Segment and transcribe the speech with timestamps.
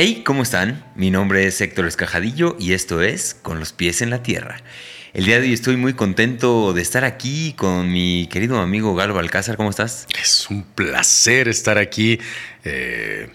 [0.00, 0.84] Hey, ¿cómo están?
[0.94, 4.58] Mi nombre es Héctor Escajadillo y esto es Con los pies en la tierra.
[5.12, 9.18] El día de hoy estoy muy contento de estar aquí con mi querido amigo Galo
[9.18, 9.56] Alcázar.
[9.56, 10.06] ¿Cómo estás?
[10.22, 12.20] Es un placer estar aquí.
[12.62, 13.28] Eh,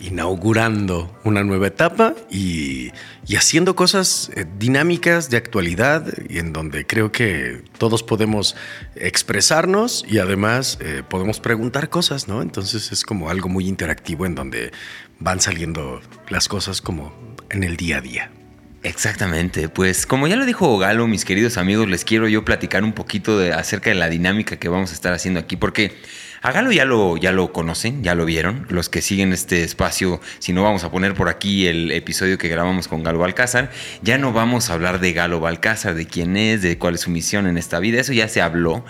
[0.00, 2.90] inaugurando una nueva etapa y,
[3.36, 8.56] haciendo cosas eh, dinámicas de actualidad y en donde creo que todos podemos
[8.96, 12.42] expresarnos y además eh, podemos preguntar cosas, ¿no?
[12.42, 14.72] Entonces es como algo muy interactivo en donde
[15.20, 17.12] van saliendo las cosas como
[17.50, 18.30] en el día a día.
[18.82, 22.94] Exactamente, pues como ya lo dijo Galo, mis queridos amigos, les quiero yo platicar un
[22.94, 25.92] poquito de, acerca de la dinámica que vamos a estar haciendo aquí, porque
[26.42, 28.66] a Galo ya lo, ya lo conocen, ya lo vieron.
[28.70, 32.48] Los que siguen este espacio, si no vamos a poner por aquí el episodio que
[32.48, 33.70] grabamos con Galo Balcázar,
[34.02, 37.10] ya no vamos a hablar de Galo Balcázar, de quién es, de cuál es su
[37.10, 38.84] misión en esta vida, eso ya se habló.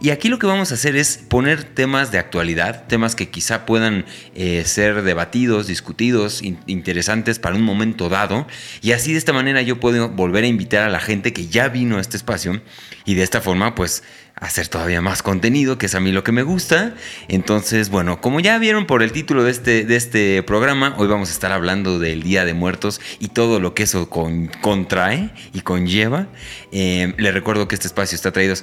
[0.00, 3.66] Y aquí lo que vamos a hacer es poner temas de actualidad, temas que quizá
[3.66, 4.04] puedan
[4.34, 8.46] eh, ser debatidos, discutidos, interesantes para un momento dado.
[8.80, 11.68] Y así de esta manera yo puedo volver a invitar a la gente que ya
[11.68, 12.60] vino a este espacio
[13.04, 14.04] y de esta forma pues
[14.40, 16.94] hacer todavía más contenido, que es a mí lo que me gusta.
[17.28, 21.28] Entonces, bueno, como ya vieron por el título de este, de este programa, hoy vamos
[21.30, 26.28] a estar hablando del Día de Muertos y todo lo que eso contrae y conlleva.
[26.72, 28.54] Eh, les recuerdo que este espacio está traído,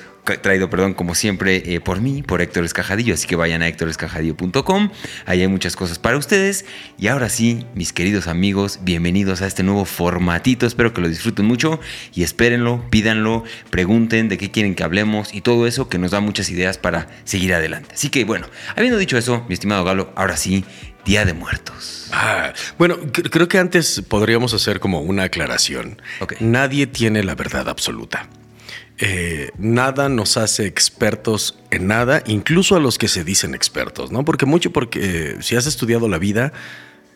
[0.42, 4.90] traído perdón, como siempre, eh, por mí, por Héctor Escajadillo, así que vayan a héctorescajadillo.com,
[5.26, 6.66] ahí hay muchas cosas para ustedes.
[6.98, 11.46] Y ahora sí, mis queridos amigos, bienvenidos a este nuevo formatito, espero que lo disfruten
[11.46, 11.80] mucho
[12.14, 16.20] y espérenlo, pídanlo, pregunten de qué quieren que hablemos y todo eso que nos da
[16.20, 17.96] muchas ideas para seguir adelante.
[17.96, 20.66] Así que bueno, habiendo dicho eso, mi estimado Galo, ahora sí,
[21.06, 22.08] Día de Muertos.
[22.12, 26.02] Ah, bueno, creo que antes podríamos hacer como una aclaración.
[26.40, 28.28] Nadie tiene la verdad absoluta.
[28.98, 34.24] Eh, nada nos hace expertos en nada, incluso a los que se dicen expertos, ¿no?
[34.24, 36.54] Porque mucho, porque eh, si has estudiado la vida,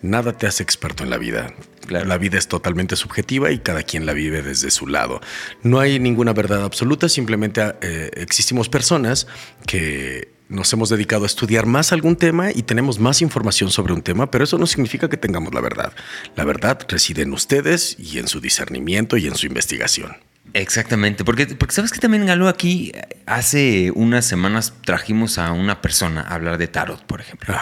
[0.02, 1.54] nada te hace experto en la vida.
[1.90, 5.22] La vida es totalmente subjetiva y cada quien la vive desde su lado.
[5.64, 9.26] No hay ninguna verdad absoluta, simplemente eh, existimos personas
[9.66, 14.02] que nos hemos dedicado a estudiar más algún tema y tenemos más información sobre un
[14.02, 15.94] tema, pero eso no significa que tengamos la verdad.
[16.36, 20.18] La verdad reside en ustedes y en su discernimiento y en su investigación.
[20.54, 22.92] Exactamente, porque, porque sabes que también Galo aquí
[23.28, 27.56] hace unas semanas trajimos a una persona a hablar de tarot, por ejemplo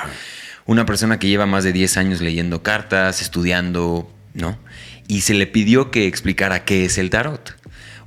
[0.67, 4.59] una persona que lleva más de 10 años leyendo cartas, estudiando, ¿no?
[5.07, 7.55] Y se le pidió que explicara qué es el tarot.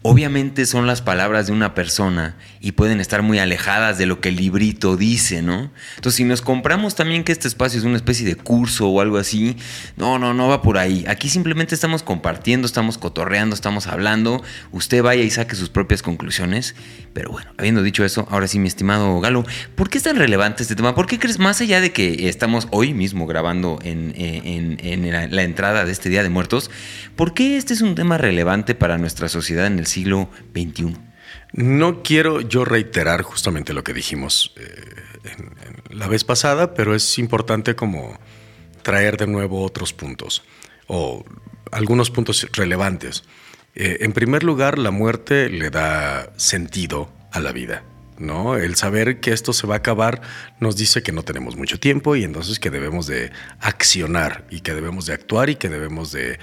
[0.02, 4.30] Obviamente son las palabras de una persona y pueden estar muy alejadas de lo que
[4.30, 5.70] el librito dice, ¿no?
[5.96, 9.18] Entonces, si nos compramos también que este espacio es una especie de curso o algo
[9.18, 9.56] así,
[9.98, 11.04] no, no, no va por ahí.
[11.06, 14.42] Aquí simplemente estamos compartiendo, estamos cotorreando, estamos hablando.
[14.72, 16.74] Usted vaya y saque sus propias conclusiones.
[17.12, 19.44] Pero bueno, habiendo dicho eso, ahora sí, mi estimado Galo,
[19.74, 20.94] ¿por qué es tan relevante este tema?
[20.94, 24.14] ¿Por qué crees, más allá de que estamos hoy mismo grabando en,
[25.30, 26.70] la entrada de este Día de Muertos,
[27.16, 30.96] ¿por qué este es un tema relevante para nuestra sociedad en el siglo XXI.
[31.52, 34.84] No quiero yo reiterar justamente lo que dijimos eh,
[35.90, 38.18] la vez pasada, pero es importante como
[38.82, 40.42] traer de nuevo otros puntos
[40.86, 41.24] o
[41.72, 43.24] algunos puntos relevantes.
[43.74, 47.84] Eh, en primer lugar, la muerte le da sentido a la vida.
[48.18, 48.56] ¿no?
[48.56, 50.20] El saber que esto se va a acabar
[50.60, 54.74] nos dice que no tenemos mucho tiempo y entonces que debemos de accionar y que
[54.74, 56.38] debemos de actuar y que debemos de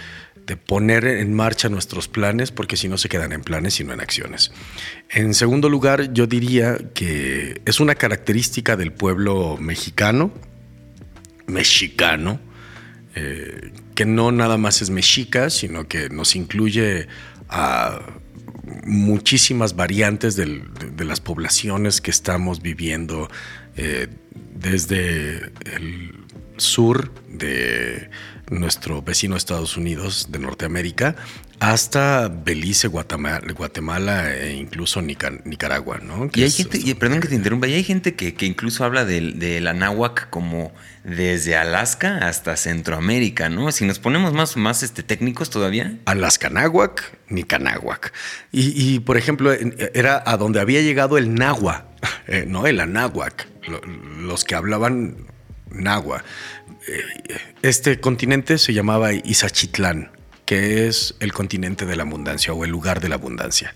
[0.48, 4.00] de poner en marcha nuestros planes, porque si no se quedan en planes, sino en
[4.00, 4.54] acciones.
[5.10, 10.32] En segundo lugar, yo diría que es una característica del pueblo mexicano,
[11.48, 12.40] mexicano,
[13.16, 17.08] eh, que no nada más es mexica, sino que nos incluye
[17.50, 18.00] a
[18.86, 20.62] muchísimas variantes de,
[21.04, 23.30] las poblaciones que estamos viviendo
[23.76, 24.08] eh,
[24.56, 26.16] desde el
[26.56, 28.10] sur de
[28.50, 31.16] nuestro vecino Estados Unidos de Norteamérica,
[31.60, 36.30] hasta Belice, Guatemala, e incluso Nicaragua, ¿no?
[36.34, 39.74] y hay gente, perdón que te interrumpa, y hay gente que, incluso habla de, la
[39.74, 40.72] náhuac como
[41.04, 43.72] desde Alaska hasta Centroamérica, ¿no?
[43.72, 45.98] Si nos ponemos más, más este, técnicos todavía.
[46.06, 48.14] Alaska náhuac, Nicanáhuac.
[48.52, 51.86] Y, y, por ejemplo, era a donde había llegado el náhuatl,
[52.28, 52.68] eh, ¿no?
[52.68, 53.48] El anáhuac,
[54.20, 55.28] los que hablaban
[55.72, 56.24] náhuatl.
[57.62, 60.12] Este continente se llamaba Isachitlán,
[60.46, 63.74] que es el continente de la abundancia o el lugar de la abundancia,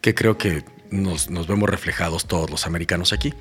[0.00, 3.34] que creo que nos, vemos reflejados todos los americanos aquí.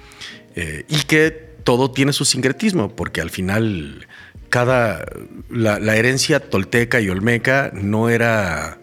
[0.55, 1.31] Eh, y que
[1.63, 4.07] todo tiene su sincretismo, porque al final
[4.49, 5.05] cada
[5.49, 8.77] la, herencia tolteca y olmeca no era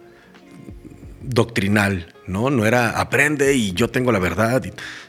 [1.23, 2.51] doctrinal, ¿no?
[2.51, 4.63] No era aprende y yo tengo la verdad,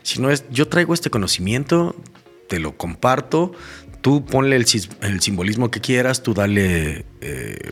[0.04, 1.96] sino es yo traigo este conocimiento,
[2.48, 3.54] te lo comparto,
[4.06, 7.72] tú ponle el, simbolismo que quieras, tú dale eh,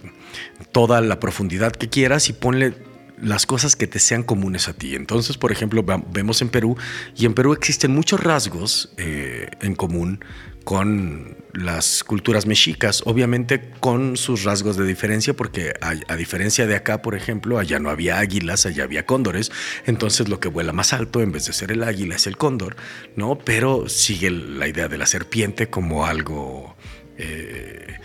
[0.72, 2.74] toda la profundidad que quieras y ponle
[3.22, 4.96] las cosas que te sean comunes a ti.
[4.96, 6.76] Entonces, por ejemplo, vemos en Perú
[7.16, 10.26] y en Perú existen muchos rasgos eh, en común
[10.63, 17.01] con las culturas mexicas, obviamente con sus rasgos de diferencia, porque a, diferencia de acá,
[17.01, 19.51] por ejemplo, allá no había águilas, allá había cóndores,
[19.86, 22.75] entonces lo que vuela más alto en vez de ser el águila es el cóndor,
[23.15, 23.38] ¿no?
[23.38, 26.75] Pero sigue la idea de la serpiente como algo
[27.18, 28.00] eh,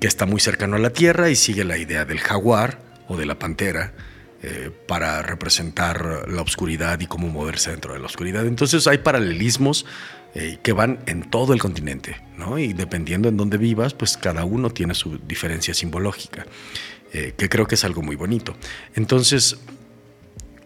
[0.00, 3.26] que está muy cercano a la tierra y sigue la idea del jaguar o de
[3.26, 3.92] la pantera
[4.42, 8.46] eh, para representar la oscuridad y cómo moverse dentro de la oscuridad.
[8.46, 9.84] Entonces hay paralelismos
[10.34, 12.58] eh, que van en todo el continente, ¿no?
[12.58, 16.46] Y dependiendo en dónde vivas, pues cada uno tiene su diferencia simbológica,
[17.12, 18.54] eh, que creo que es algo muy bonito.
[18.94, 19.58] Entonces,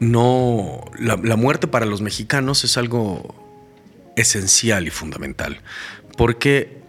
[0.00, 5.60] no, la, muerte para los mexicanos es algo esencial y fundamental,
[6.16, 6.82] porque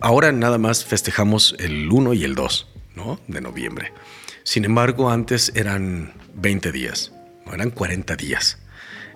[0.00, 3.18] ahora nada más festejamos el 1 y el 2 ¿no?
[3.26, 3.92] de noviembre.
[4.42, 7.12] Sin embargo, antes eran 20 días,
[7.50, 8.58] eran 40 días,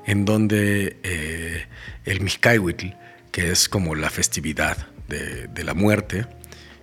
[0.09, 1.67] en donde eh,
[2.07, 2.87] el Mixcaihuitl,
[3.31, 6.27] que es como la festividad de, la muerte,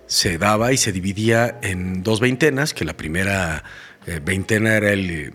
[0.06, 3.64] se daba y se dividía en dos veintenas, que la primera
[4.06, 5.32] eh, veintena era el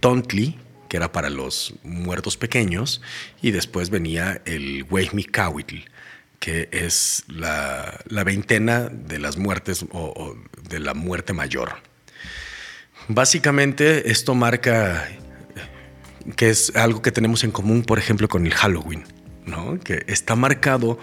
[0.00, 0.58] Tontli,
[0.88, 3.00] que era para los muertos pequeños,
[3.40, 5.76] y después venía el Mixcahuitl,
[6.40, 10.36] que es la, veintena de las muertes o
[10.68, 11.76] de la muerte mayor.
[13.06, 15.08] Básicamente esto marca
[16.34, 19.04] que es algo que tenemos en común, por ejemplo, con el Halloween,
[19.44, 19.78] ¿no?
[19.78, 20.98] que está marcado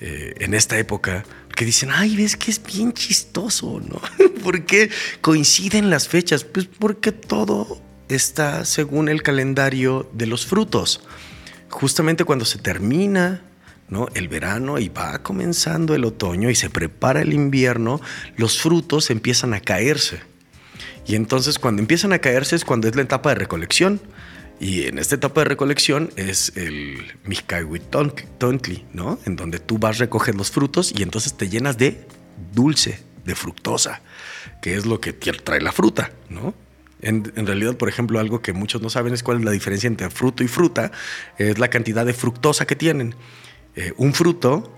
[0.00, 1.24] eh, en esta época,
[1.54, 4.00] que dicen, ay, ves que es bien chistoso, ¿no?
[4.42, 4.90] ¿Por qué
[5.20, 6.44] coinciden las fechas?
[6.44, 11.02] Pues porque todo está según el calendario de los frutos.
[11.68, 13.42] Justamente cuando se termina
[14.14, 18.00] el verano y va comenzando el otoño y se prepara el invierno,
[18.36, 20.20] los frutos empiezan a caerse.
[21.06, 24.00] Y entonces cuando empiezan a caerse es cuando es la etapa de recolección.
[24.60, 27.14] Y en esta etapa de recolección es el
[28.38, 29.18] Tontli, ¿no?
[29.24, 32.06] En donde tú vas a recoger los frutos y entonces te llenas de
[32.52, 34.02] dulce, de fructosa,
[34.60, 36.54] que es lo que trae la fruta, ¿no?
[37.00, 40.10] En, realidad, por ejemplo, algo que muchos no saben es cuál es la diferencia entre
[40.10, 40.92] fruto y fruta,
[41.38, 43.14] es la cantidad de fructosa que tienen.
[43.76, 44.70] Eh, un fruto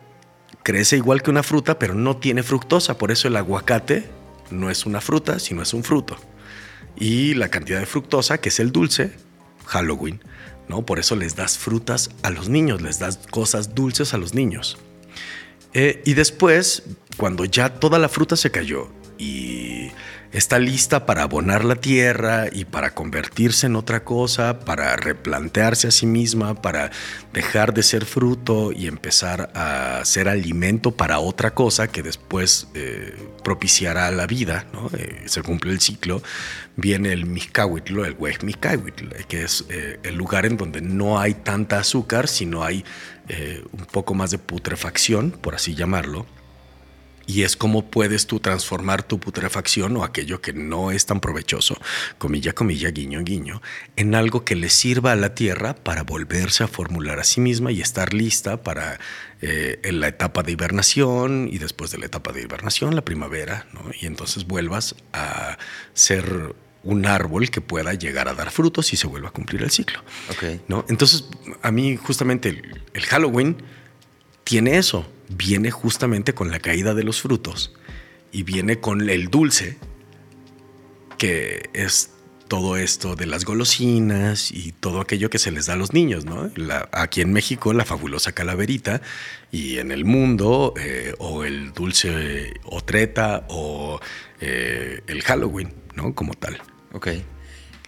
[0.62, 4.04] crece igual que una fruta, pero no tiene fructosa, por eso el aguacate
[4.52, 6.16] no es una fruta, sino es un fruto.
[6.96, 9.12] Y la cantidad de fructosa, que es el dulce,
[9.66, 10.20] Halloween,
[10.68, 10.84] ¿no?
[10.84, 14.78] Por eso les das frutas a los niños, les das cosas dulces a los niños.
[15.74, 16.82] Eh, y después,
[17.16, 18.88] cuando ya toda la fruta se cayó
[19.18, 19.90] y
[20.32, 25.90] está lista para abonar la tierra y para convertirse en otra cosa, para replantearse a
[25.90, 26.90] sí misma, para
[27.32, 33.14] dejar de ser fruto y empezar a ser alimento para otra cosa que después eh,
[33.44, 36.22] propiciará la vida, eh, se cumple el ciclo,
[36.76, 41.34] viene el Mizcahuitl, el Huej Mizcahuitl, que es eh, el lugar en donde no hay
[41.34, 42.84] tanta azúcar, sino hay
[43.72, 46.26] un poco más de putrefacción, por así llamarlo
[47.32, 51.80] y es cómo puedes tú transformar tu putrefacción o aquello que no es tan provechoso,
[52.18, 53.62] comilla, comilla, guiño, guiño,
[53.96, 57.72] en algo que le sirva a la tierra para volverse a formular a sí misma
[57.72, 59.00] y estar lista para
[59.40, 63.66] eh, en la etapa de hibernación y después de la etapa de hibernación, la primavera,
[63.72, 63.80] ¿no?
[63.98, 65.56] y entonces vuelvas a
[65.94, 69.70] ser un árbol que pueda llegar a dar frutos y se vuelva a cumplir el
[69.70, 70.02] ciclo.
[70.68, 70.84] ¿no?
[70.90, 71.24] Entonces,
[71.62, 72.60] a mí justamente
[72.92, 73.56] el Halloween
[74.44, 77.74] tiene eso viene justamente con la caída de los frutos
[78.30, 79.76] y viene con el dulce,
[81.18, 82.10] que es
[82.48, 86.26] todo esto de las golosinas y todo aquello que se les da a los niños,
[86.26, 86.50] ¿no?
[86.92, 89.00] aquí en México la fabulosa calaverita
[89.50, 94.00] y en el mundo eh, o el dulce otreta o
[94.40, 96.14] eh, el Halloween, ¿no?
[96.14, 96.60] Como tal.
[96.92, 97.08] Ok.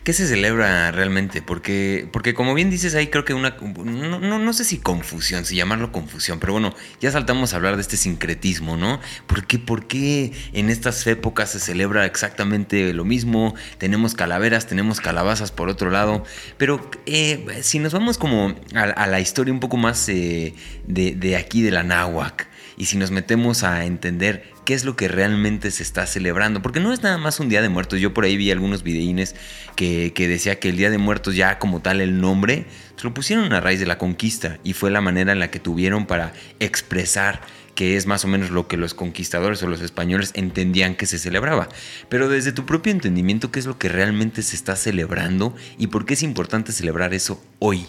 [0.04, 1.40] ¿Qué se celebra realmente?
[1.40, 3.56] Porque, porque como bien dices ahí, creo que una.
[3.56, 7.80] No, no, sé si confusión, si llamarlo confusión, pero bueno, ya saltamos a hablar de
[7.80, 9.00] este sincretismo, ¿no?
[9.26, 13.54] ¿Por qué, por qué en estas épocas se celebra exactamente lo mismo?
[13.78, 16.22] Tenemos calaveras, tenemos calabazas por otro lado,
[16.58, 20.52] pero eh, si nos vamos como a, la historia un poco más eh,
[20.86, 22.46] de, de aquí de la náhuac
[22.76, 26.80] y si nos metemos a entender qué es lo que realmente se está celebrando, porque
[26.80, 29.34] no es nada más un Día de Muertos, yo por ahí vi algunos videínes
[29.76, 32.66] que, decía que el Día de Muertos ya como tal el nombre,
[32.96, 35.60] se lo pusieron a raíz de la conquista y fue la manera en la que
[35.60, 37.40] tuvieron para expresar
[37.74, 41.18] que es más o menos lo que los conquistadores o los españoles entendían que se
[41.18, 41.68] celebraba.
[42.08, 46.06] Pero desde tu propio entendimiento, ¿qué es lo que realmente se está celebrando y por
[46.06, 47.86] qué es importante celebrar eso hoy?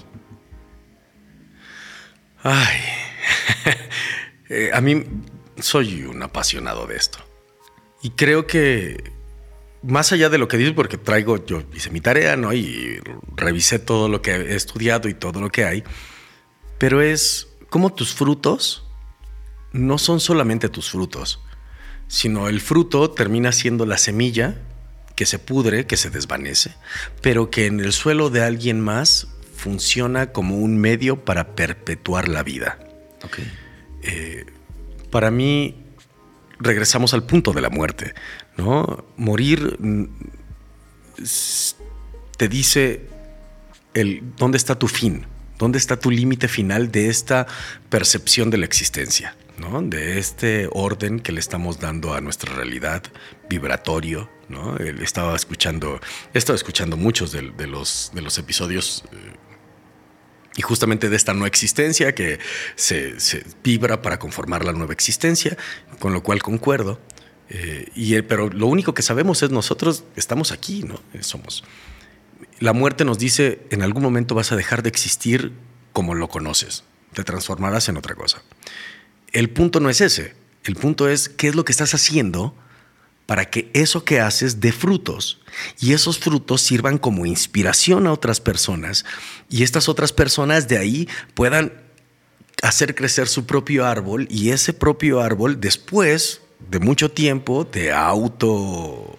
[2.41, 2.79] Ay,
[4.47, 5.03] Eh, a mí
[5.59, 7.19] soy un apasionado de esto.
[8.01, 9.11] Y creo que
[9.81, 12.53] más allá de lo que dices, porque traigo, yo hice mi tarea, ¿no?
[12.53, 12.99] Y
[13.35, 15.83] revisé todo lo que he estudiado y todo lo que hay,
[16.77, 18.85] pero es como tus frutos
[19.71, 21.41] no son solamente tus frutos,
[22.07, 24.61] sino el fruto termina siendo la semilla
[25.15, 26.75] que se pudre, que se desvanece,
[27.21, 32.43] pero que en el suelo de alguien más funciona como un medio para perpetuar la
[32.43, 32.79] vida.
[34.03, 34.45] Eh,
[35.15, 35.75] para mí,
[36.59, 38.13] regresamos al punto de la muerte,
[38.57, 39.05] ¿no?
[39.15, 40.07] Morir mm,
[42.35, 43.07] te dice
[43.93, 45.25] el, dónde está tu fin,
[45.57, 47.47] dónde está tu límite final de esta
[47.89, 49.37] percepción de la existencia.
[49.57, 49.81] ¿no?
[49.81, 53.01] de este orden que le estamos dando a nuestra realidad
[53.49, 54.29] vibratorio.
[54.49, 54.75] ¿no?
[54.77, 56.01] estaba escuchando,
[56.33, 59.15] he estado escuchando muchos de, los, de los episodios eh,
[60.57, 62.39] y justamente de esta no existencia que
[62.75, 63.15] se,
[63.63, 65.57] vibra para conformar la nueva existencia,
[65.99, 66.99] con lo cual concuerdo.
[67.49, 70.99] Eh, y, pero lo único que sabemos es nosotros estamos aquí, ¿no?
[71.13, 71.63] Eh, somos.
[72.59, 75.51] La muerte nos dice, en algún momento vas a dejar de existir
[75.93, 76.83] como lo conoces,
[77.13, 78.41] te transformarás en otra cosa.
[79.31, 80.33] El punto no es ese,
[80.63, 82.55] el punto es qué es lo que estás haciendo
[83.25, 85.39] para que eso que haces dé frutos.
[85.79, 89.05] Y esos frutos sirvan como inspiración a otras personas
[89.49, 91.73] y estas otras personas de ahí puedan
[92.61, 99.13] hacer crecer su propio árbol y ese propio árbol después de mucho tiempo de auto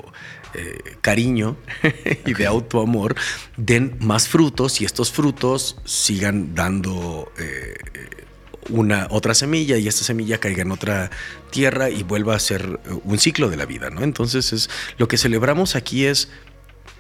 [0.55, 1.57] eh, cariño
[2.27, 3.15] y de auto amor
[3.57, 7.75] den más frutos y estos frutos sigan dando eh,
[8.69, 11.11] una otra semilla y esta semilla caiga en otra
[11.51, 14.03] tierra y vuelva a ser eh, un ciclo de la vida, ¿no?
[14.03, 16.29] Entonces es lo que celebramos aquí es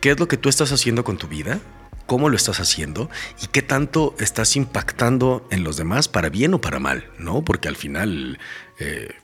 [0.01, 1.61] qué es lo que tú estás haciendo con tu vida,
[2.07, 3.11] cómo lo estás haciendo
[3.43, 7.45] y qué tanto estás impactando en los demás para bien o para mal, ¿no?
[7.45, 8.39] Porque al final
[8.79, 9.15] eh,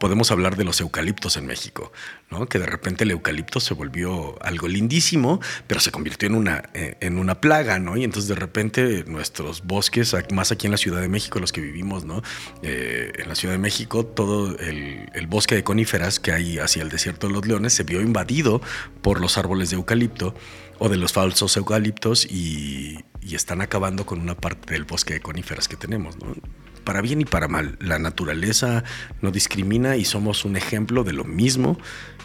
[0.00, 1.92] podemos hablar de los eucaliptos en México,
[2.30, 2.46] ¿no?
[2.46, 6.96] que de repente el eucalipto se volvió algo lindísimo, pero se convirtió en una, eh,
[7.00, 7.96] en una plaga, ¿no?
[7.96, 11.60] Y entonces de repente nuestros bosques, más aquí en la Ciudad de México, los que
[11.60, 12.22] vivimos, ¿no?
[12.62, 16.90] Eh, en la Ciudad de México, todo el, bosque de coníferas que hay hacia el
[16.90, 18.60] desierto de los leones se vio invadido
[19.02, 20.34] por los árboles de eucalipto
[20.78, 25.20] o de los falsos eucaliptos y, y están acabando con una parte del bosque de
[25.20, 26.34] coníferas que tenemos, ¿no?
[26.84, 27.76] Para bien y para mal.
[27.80, 28.84] La naturaleza
[29.22, 31.78] no discrimina y somos un ejemplo de lo mismo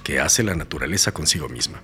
[0.03, 1.81] que hace la naturaleza consigo misma.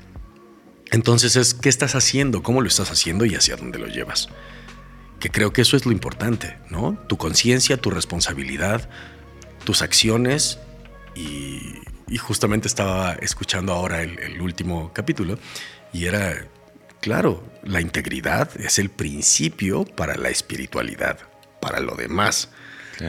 [0.92, 2.44] Entonces es, ¿qué estás haciendo?
[2.44, 4.30] ¿Cómo lo estás haciendo y hacia dónde lo llevas?
[5.20, 6.98] Que creo que eso es lo importante, ¿no?
[7.08, 8.90] Tu conciencia, tu responsabilidad,
[9.64, 10.60] tus acciones
[11.16, 11.82] y,
[12.20, 15.38] justamente estaba escuchando ahora el, el último capítulo
[15.92, 16.48] y era,
[17.02, 21.20] claro, la integridad es el principio para la espiritualidad,
[21.60, 22.50] para lo demás.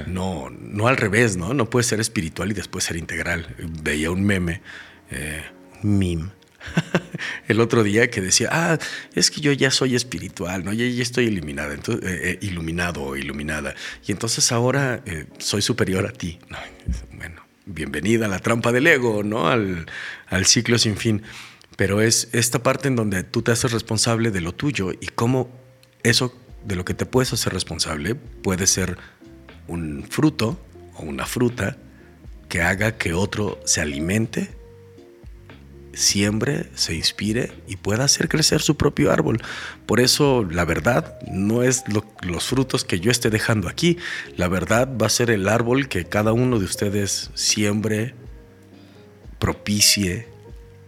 [0.06, 1.54] No, no al revés, ¿no?
[1.54, 3.54] No puede ser espiritual y después ser integral.
[3.82, 4.62] Veía un meme,
[5.10, 5.44] eh,
[5.82, 6.30] meme,
[7.48, 8.78] el otro día que decía, ah,
[9.14, 10.72] es que yo ya soy espiritual, ¿no?
[10.72, 13.74] Ya, estoy iluminada, entonces, eh, eh, iluminado o iluminada.
[14.06, 15.02] Y entonces ahora
[15.38, 16.38] soy superior a ti.
[17.12, 19.48] bueno, bienvenida a la trampa del ego, ¿no?
[19.48, 19.86] Al,
[20.28, 21.22] al ciclo sin fin.
[21.76, 25.50] Pero es esta parte en donde tú te haces responsable de lo tuyo y cómo
[26.02, 28.98] eso de lo que te puedes hacer responsable puede ser
[29.68, 30.58] un fruto
[30.96, 31.76] o una fruta
[32.48, 34.50] que haga que otro se alimente,
[35.92, 39.42] siembre, se inspire y pueda hacer crecer su propio árbol.
[39.86, 41.84] Por eso la verdad no es
[42.22, 43.98] los frutos que yo esté dejando aquí,
[44.36, 48.14] la verdad va a ser el árbol que cada uno de ustedes siembre,
[49.38, 50.28] propicie,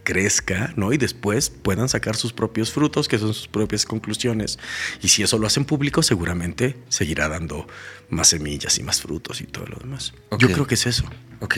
[0.09, 0.91] crezca, ¿no?
[0.91, 4.57] Y después puedan sacar sus propios frutos, que son sus propias conclusiones.
[5.03, 7.67] Y si eso lo hacen público, seguramente seguirá dando
[8.09, 10.15] más semillas y más frutos y todo lo demás.
[10.39, 11.03] Yo creo que es eso.
[11.41, 11.57] Ok.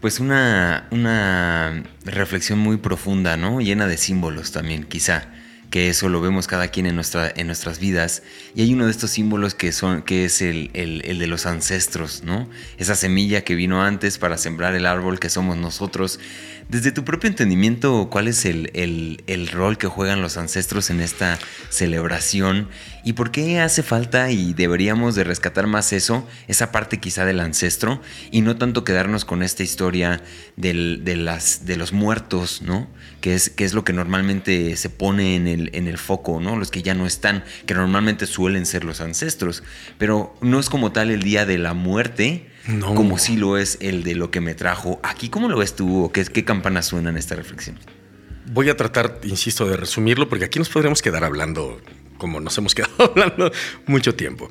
[0.00, 3.60] Pues una, una reflexión muy profunda, ¿no?
[3.60, 5.32] Llena de símbolos también, quizá
[5.74, 8.22] que eso lo vemos cada quien en, nuestra, en nuestras vidas.
[8.54, 12.22] Y hay uno de estos símbolos que, son, que es el, el, de los ancestros,
[12.22, 12.48] ¿no?
[12.78, 16.20] Esa semilla que vino antes para sembrar el árbol que somos nosotros.
[16.68, 18.70] Desde tu propio entendimiento, ¿cuál es el,
[19.26, 22.68] el, rol que juegan los ancestros en esta celebración?
[23.04, 27.40] ¿Y por qué hace falta y deberíamos de rescatar más eso, esa parte quizá del
[27.40, 30.22] ancestro, y no tanto quedarnos con esta historia
[30.56, 30.72] de,
[31.16, 32.88] las, de los muertos, ¿no?
[33.20, 36.56] Que es, que es lo que normalmente se pone en el, en el foco, ¿no?
[36.56, 39.62] Los que ya no están, que normalmente suelen ser los ancestros,
[39.98, 44.02] pero no es como tal el día de la muerte, como si lo es el
[44.02, 45.00] de lo que me trajo.
[45.02, 46.10] Aquí, ¿cómo lo ves tú?
[46.12, 47.78] ¿Qué, qué campanas suenan en esta reflexión?
[48.52, 51.80] Voy a tratar, insisto, de resumirlo, porque aquí nos podríamos quedar hablando
[52.18, 53.52] como nos hemos quedado hablando
[53.86, 54.50] mucho tiempo.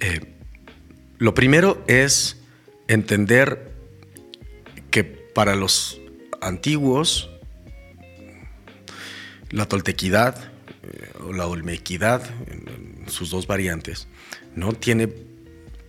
[0.00, 0.20] Eh,
[1.18, 2.38] lo primero es
[2.88, 3.72] entender
[4.90, 6.00] que para los
[6.40, 7.30] antiguos,
[9.50, 14.08] la toltequidad eh, o la olmequidad, en sus dos variantes,
[14.54, 14.72] ¿no?
[14.72, 15.12] tiene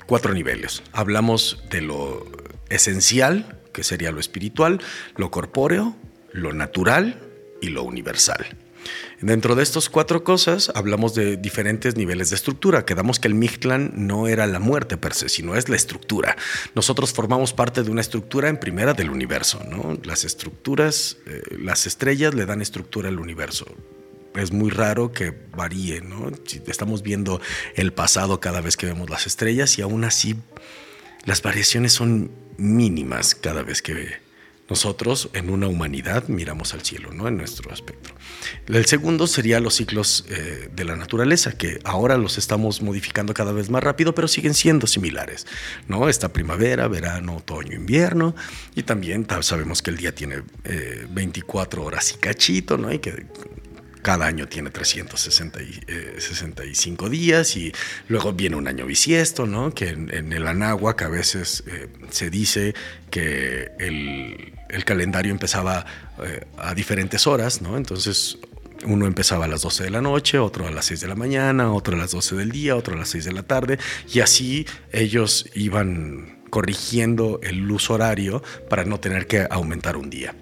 [0.06, 0.84] cuatro niveles.
[0.92, 2.26] Hablamos de lo
[2.70, 4.82] esencial, que sería lo espiritual,
[5.16, 5.96] lo corpóreo,
[6.32, 7.22] lo natural
[7.62, 8.46] y lo universal.
[9.22, 12.86] Dentro de estas cuatro cosas hablamos de diferentes niveles de estructura.
[12.86, 16.36] Quedamos que el Mictlán no era la muerte per se, sino es la estructura.
[16.76, 19.60] Nosotros formamos parte de una estructura en primera del universo.
[20.04, 23.66] Las estructuras, eh, las estrellas le dan estructura al universo
[24.38, 26.32] es muy raro que varíe, ¿no?
[26.68, 27.42] Estamos viendo
[27.76, 30.36] el pasado cada vez que vemos las estrellas y aún así
[31.26, 34.26] las variaciones son mínimas cada vez que
[34.68, 37.28] nosotros en una humanidad miramos al cielo, ¿no?
[37.28, 38.16] En nuestro espectro.
[38.68, 43.52] El segundo sería los ciclos eh, de la naturaleza, que ahora los estamos modificando cada
[43.52, 45.46] vez más rápido, pero siguen siendo similares,
[45.88, 46.10] ¿no?
[46.10, 48.36] Esta primavera, verano, otoño, invierno,
[48.74, 50.42] y también sabemos que el día tiene
[51.12, 52.92] 24 eh, horas y cachito, ¿no?
[52.92, 53.28] Y que
[54.06, 55.58] cada año tiene 365
[55.88, 57.74] eh, días y
[58.08, 59.74] luego viene un año bisiesto, ¿no?
[59.74, 61.64] Que en, el Anáhuac a veces
[62.12, 62.76] se dice
[63.10, 65.88] que el, el calendario empezaba
[66.24, 67.78] eh, a diferentes horas, ¿no?
[67.78, 68.38] Entonces
[68.86, 71.74] uno empezaba a las 12 de la noche, otro a las 6 de la mañana,
[71.74, 73.80] otro a las 12 del día, otro a las 6 de la tarde,
[74.14, 80.36] y así ellos iban corrigiendo el uso horario para no tener que aumentar un día.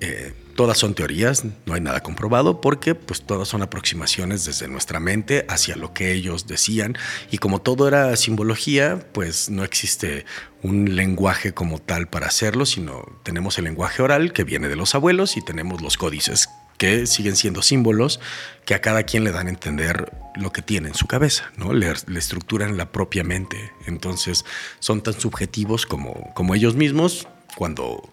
[0.00, 4.98] Eh, Todas son teorías, no hay nada comprobado porque pues todas son aproximaciones desde nuestra
[4.98, 6.98] mente hacia lo que ellos decían
[7.30, 10.26] y como todo era simbología, pues no existe
[10.64, 14.96] un lenguaje como tal para hacerlo, sino tenemos el lenguaje oral que viene de los
[14.96, 18.18] abuelos y tenemos los códices que siguen siendo símbolos
[18.64, 21.72] que a cada quien le dan a entender lo que tiene en su cabeza, ¿no?
[21.72, 23.70] Le, estructuran la propia mente.
[23.86, 24.44] Entonces
[24.80, 28.12] son tan subjetivos como, como ellos mismos cuando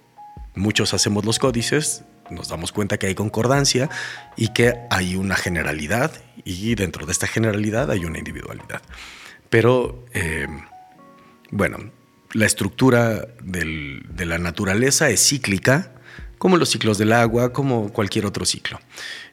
[0.54, 3.90] muchos hacemos los códices, nos damos cuenta que hay concordancia
[4.36, 6.12] y que hay una generalidad
[6.44, 8.82] y dentro de esta generalidad hay una individualidad.
[9.50, 10.48] Pero, eh,
[11.52, 11.92] bueno,
[12.34, 15.94] la estructura de la naturaleza es cíclica,
[16.38, 18.80] como los ciclos del agua, como cualquier otro ciclo.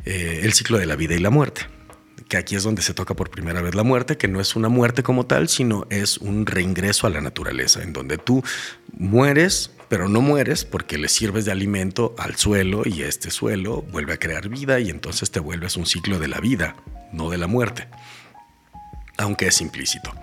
[0.04, 1.66] Eh, el ciclo de la vida y la muerte
[2.32, 4.70] que aquí es donde se toca por primera vez la muerte, que no es una
[4.70, 8.42] muerte como tal, sino es un reingreso a la naturaleza, en donde tú
[8.96, 14.14] mueres, pero no mueres porque le sirves de alimento al suelo y este suelo vuelve
[14.14, 16.76] a crear vida y entonces te vuelves un ciclo de la vida,
[17.12, 17.88] no de la muerte,
[19.18, 20.14] aunque es implícito.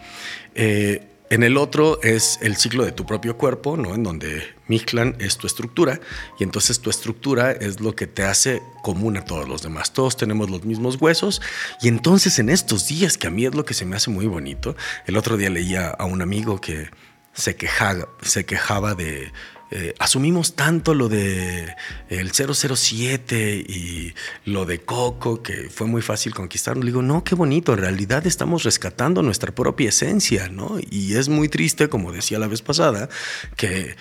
[0.55, 3.93] Eh, en el otro es el ciclo de tu propio cuerpo, ¿no?
[3.93, 6.01] En donde Mictlan es tu estructura
[6.39, 9.93] y entonces tu estructura es lo que te hace común a todos los demás.
[9.93, 11.43] Todos tenemos los mismos huesos
[11.79, 14.25] y entonces en estos días, que a mí es lo que se me hace muy
[14.25, 16.89] bonito, el otro día leía a un amigo que
[17.34, 19.32] se quejaba, se quejaba de
[19.71, 21.75] eh, asumimos tanto lo de
[22.10, 24.13] el 007 y
[24.45, 26.84] lo de Coco que fue muy fácil conquistarlo.
[26.84, 30.77] digo, no, qué bonito, en realidad estamos rescatando nuestra propia esencia, ¿no?
[30.89, 33.10] Y es muy triste, como decía la vez pasada,
[33.55, 33.95] que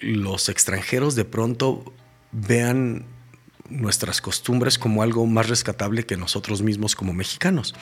[0.00, 1.92] los extranjeros de pronto
[2.30, 3.04] vean
[3.68, 7.74] nuestras costumbres como algo más rescatable que nosotros mismos como mexicanos.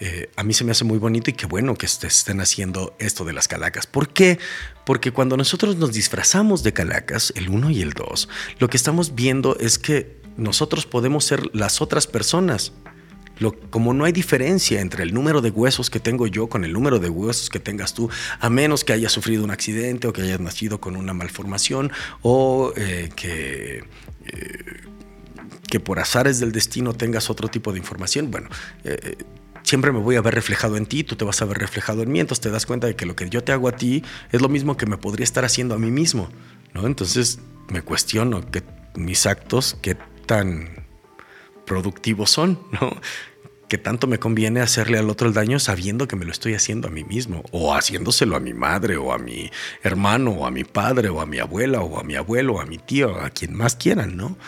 [0.00, 3.24] Eh, a mí se me hace muy bonito y qué bueno que estén haciendo esto
[3.24, 3.86] de las calacas.
[3.86, 4.38] ¿Por qué?
[4.84, 9.14] Porque cuando nosotros nos disfrazamos de calacas, el uno y el dos, lo que estamos
[9.14, 12.72] viendo es que nosotros podemos ser las otras personas.
[13.70, 16.98] como no hay diferencia entre el número de huesos que tengo yo con el número
[16.98, 18.08] de huesos que tengas tú,
[18.40, 21.90] a menos que hayas sufrido un accidente o que hayas nacido con una malformación
[22.22, 23.84] o eh, que...
[24.26, 24.88] Eh,
[25.68, 28.30] que por azares del destino tengas otro tipo de información.
[28.30, 28.48] Bueno,
[29.68, 32.10] siempre me voy a ver reflejado en ti, tú te vas a ver reflejado en
[32.10, 34.02] mí, entonces te das cuenta de que lo que yo te hago a ti
[34.32, 36.30] es lo mismo que me podría estar haciendo a mí mismo,
[36.72, 36.86] ¿no?
[36.86, 38.62] Entonces me cuestiono que
[38.94, 40.86] mis actos, qué tan
[41.66, 42.98] productivos son, ¿no?
[43.68, 46.88] Que tanto me conviene hacerle al otro el daño sabiendo que me lo estoy haciendo
[46.88, 49.50] a mí mismo, o haciéndoselo a mi madre, o a mi
[49.82, 52.64] hermano, o a mi padre, o a mi abuela, o a mi abuelo, o a
[52.64, 54.38] mi tío, a quien más quieran, ¿no?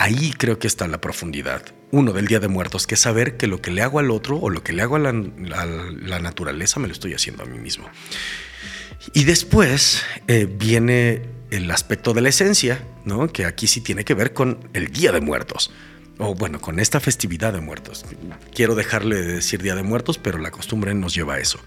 [0.00, 3.60] Ahí creo que está la profundidad uno del Día de Muertos, que saber que lo
[3.60, 6.94] que le hago al otro o lo que le hago a la, naturaleza me lo
[6.94, 7.86] estoy haciendo a mí mismo.
[9.12, 13.30] Y después eh, viene el aspecto de la esencia, ¿no?
[13.30, 15.70] que aquí sí tiene que ver con el Día de Muertos.
[16.16, 18.06] O bueno, con esta festividad de muertos.
[18.54, 21.60] Quiero dejarle de decir Día de Muertos, pero la costumbre nos lleva a eso.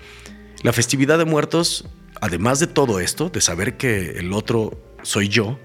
[0.64, 1.88] La festividad de muertos,
[2.20, 5.60] además de todo esto, de saber que el otro soy yo,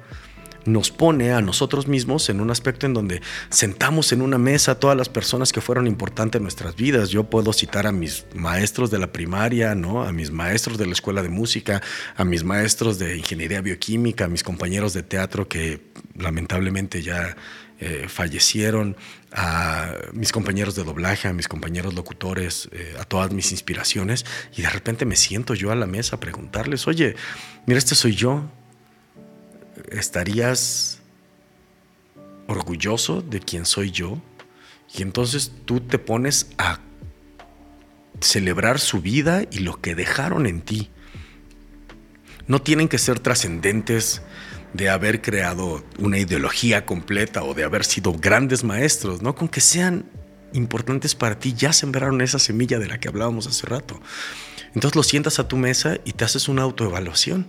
[0.69, 4.75] nos pone a nosotros mismos en un aspecto en donde sentamos en una mesa a
[4.77, 7.11] todas las personas que fueron importantes en nuestras vidas.
[7.11, 10.03] Yo puedo citar a mis maestros de la primaria, ¿no?
[10.03, 11.83] a mis maestros de la escuela de música,
[12.17, 15.81] a mis maestros de ingeniería bioquímica, a mis compañeros de teatro que
[16.17, 17.37] lamentablemente ya
[17.81, 18.97] eh, fallecieron,
[19.31, 24.27] a mis compañeros de doblaje, a mis compañeros locutores, eh, a todas mis inspiraciones,
[24.57, 27.15] y de repente me siento yo a la mesa a preguntarles, oye,
[27.67, 28.51] mira, este soy yo,
[29.93, 31.01] ¿estarías
[32.47, 34.21] orgulloso de quién soy yo?
[34.95, 36.81] Y entonces tú te pones a
[38.21, 40.91] celebrar su vida y lo que dejaron en ti.
[42.47, 44.23] No tienen que ser trascendentes
[44.73, 49.35] de haber creado una ideología completa o de haber sido grandes maestros, ¿no?
[49.35, 50.07] Con que sean
[50.53, 54.01] importantes para ti, ya sembraron esa semilla de la que hablábamos hace rato.
[54.75, 57.47] Entonces lo sientas a tu mesa y te haces una autoevaluación,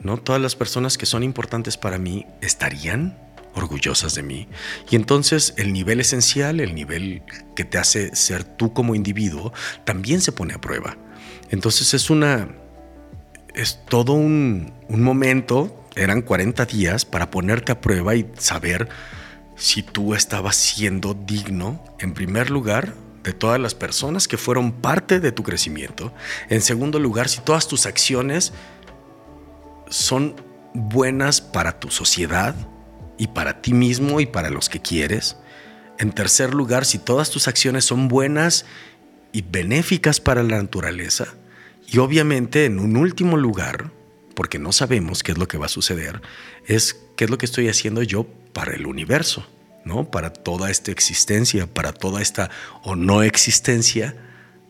[0.00, 0.16] ¿no?
[0.16, 3.18] Todas las personas que son importantes para mí estarían
[3.54, 4.48] orgullosas de mí.
[4.90, 7.22] Y entonces el nivel esencial, el nivel
[7.54, 9.52] que te hace ser tú como individuo,
[9.84, 10.96] también se pone a prueba.
[11.50, 12.48] Entonces es una,
[13.54, 18.88] es todo un, un momento eran 40 días para ponerte a prueba y saber
[19.56, 25.18] si tú estabas siendo digno, en primer lugar, de todas las personas que fueron parte
[25.18, 26.12] de tu crecimiento.
[26.48, 28.52] En segundo lugar, si todas tus acciones
[29.88, 30.36] son
[30.74, 32.54] buenas para tu sociedad
[33.18, 35.36] y para ti mismo y para los que quieres.
[35.98, 38.66] En tercer lugar, si todas tus acciones son buenas
[39.32, 41.28] y benéficas para la naturaleza.
[41.88, 43.90] Y obviamente, en un último lugar,
[44.34, 46.20] porque no sabemos qué es lo que va a suceder,
[46.66, 49.46] es qué es lo que estoy haciendo yo para el universo,
[49.84, 50.10] ¿no?
[50.10, 52.50] Para toda esta existencia, para toda esta
[52.82, 54.16] o no existencia,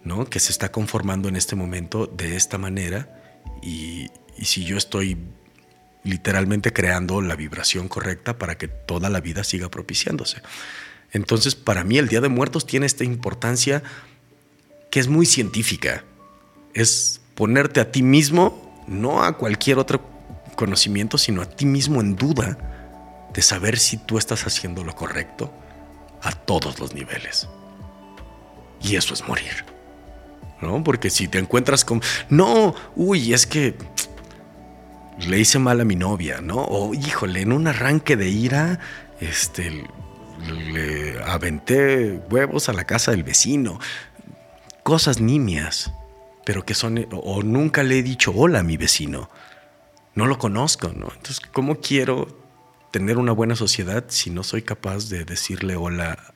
[0.05, 0.27] ¿no?
[0.27, 3.09] Que se está conformando en este momento de esta manera.
[3.63, 5.17] Y, y si yo estoy
[6.07, 10.41] literalmente creando la vibración correcta para que toda la vida siga propiciándose.
[11.13, 13.83] Entonces, para mí el Día de Muertos tiene esta importancia
[14.91, 16.05] que es muy científica.
[16.75, 20.01] Es ponerte a ti mismo no a cualquier otro
[20.55, 25.53] conocimiento, sino a ti mismo en duda de saber si tú estás haciendo lo correcto
[26.23, 27.49] a todos los niveles.
[28.81, 29.65] Y eso es morir.
[30.61, 30.83] ¿No?
[30.83, 33.77] Porque si te encuentras con, no, uy, es que
[35.21, 36.57] le hice mal a mi novia, ¿no?
[36.57, 38.81] O híjole, en un arranque de ira,
[39.21, 39.85] este,
[40.73, 43.79] le aventé huevos a la casa del vecino.
[44.83, 45.93] Cosas nimias
[46.47, 49.29] pero que son, o nunca le he dicho hola a mi vecino,
[50.15, 51.09] no lo conozco, ¿no?
[51.09, 52.39] Entonces, ¿cómo quiero
[52.93, 56.35] tener una buena sociedad si no soy capaz de decirle hola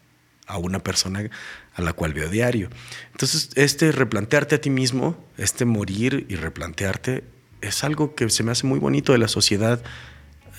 [0.48, 1.30] a una persona
[1.74, 2.70] a la cual veo diario?
[3.12, 7.22] Entonces, este replantearte a ti mismo, este morir y replantearte,
[7.60, 9.82] es algo que se me hace muy bonito de la sociedad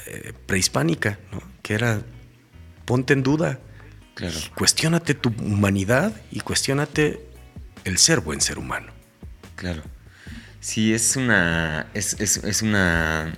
[0.07, 1.41] eh, prehispánica, ¿no?
[1.61, 2.01] Que era,
[2.85, 3.59] ponte en duda,
[4.13, 4.37] claro.
[4.55, 7.25] cuestiónate tu humanidad y cuestiónate
[7.83, 8.91] el ser buen ser humano.
[9.55, 9.83] Claro.
[10.59, 11.87] Sí, es una.
[11.93, 13.33] Es, una.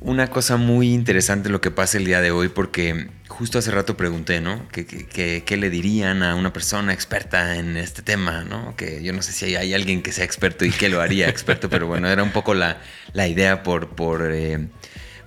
[0.00, 3.96] Una cosa muy interesante lo que pasa el día de hoy, porque justo hace rato
[3.96, 4.68] pregunté, ¿no?
[4.68, 8.76] ¿Qué, le dirían a una persona experta en este tema, ¿no?
[8.76, 11.70] Que yo no sé si hay, alguien que sea experto y que lo haría experto,
[11.70, 12.76] pero bueno, era un poco la,
[13.14, 14.68] idea por, por, eh,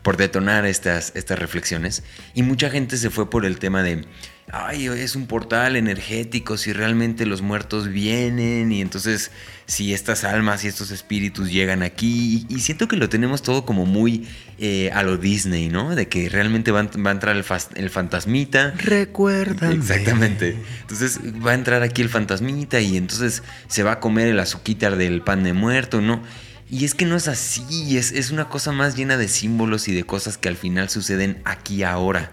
[0.03, 2.03] por detonar estas, estas reflexiones.
[2.35, 4.05] Y mucha gente se fue por el tema de
[4.53, 9.31] ay, es un portal energético, si realmente los muertos vienen y entonces
[9.65, 12.45] si estas almas y estos espíritus llegan aquí.
[12.49, 14.27] Y, siento que lo tenemos todo como muy
[14.59, 15.95] eh, a lo Disney, ¿no?
[15.95, 18.75] De que realmente va, a entrar el, fantasmita.
[18.77, 19.71] Recuerda.
[19.71, 20.55] Exactamente.
[20.81, 24.97] Entonces va a entrar aquí el fantasmita y entonces se va a comer el azuquitar
[24.97, 26.21] del pan de muerto, ¿no?
[26.69, 29.93] Y es que no es así, es, es una cosa más llena de símbolos y
[29.93, 32.31] de cosas que al final suceden aquí ahora.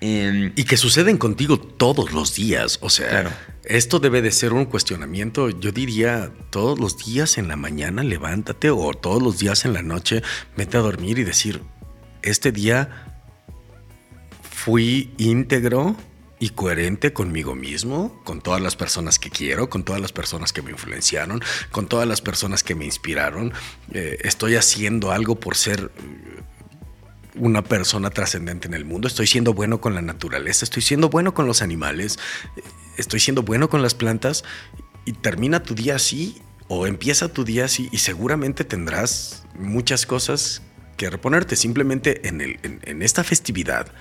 [0.00, 2.78] Em, y que suceden contigo todos los días.
[2.82, 5.48] O sea, esto debe de ser un cuestionamiento.
[5.48, 9.82] Yo diría, todos los días en la mañana levántate o todos los días en la
[9.82, 10.22] noche
[10.56, 11.62] vete a dormir y decir,
[12.22, 13.06] este día
[14.50, 15.96] fui íntegro
[16.38, 20.60] y coherente conmigo mismo, con todas las personas que quiero, con todas las personas que
[20.60, 23.54] me influenciaron, con todas las personas que me inspiraron.
[23.92, 25.90] Eh, estoy haciendo algo por ser
[27.38, 31.34] una persona trascendente en el mundo, estoy siendo bueno con la naturaleza, estoy siendo bueno
[31.34, 32.18] con los animales,
[32.96, 34.44] estoy siendo bueno con las plantas
[35.04, 40.62] y termina tu día así o empieza tu día así y seguramente tendrás muchas cosas
[40.96, 41.56] que reponerte.
[41.56, 43.92] Simplemente en, esta festividad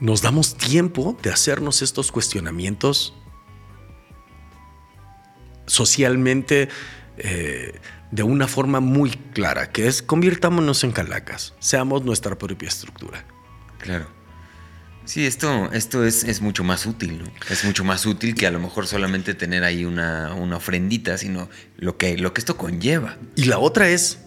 [0.00, 3.14] nos damos tiempo de hacernos estos cuestionamientos
[5.66, 6.68] socialmente
[7.18, 7.78] eh,
[8.16, 13.26] de una forma muy clara, que es convirtámonos en calacas, seamos nuestra propia estructura.
[13.78, 14.06] Claro.
[15.04, 17.30] Sí, esto, esto es, es, mucho más útil, ¿no?
[17.50, 21.50] Es mucho más útil que a lo mejor solamente tener ahí una, una ofrendita, sino
[21.76, 23.18] lo que, lo que esto conlleva.
[23.36, 24.20] Y la otra es,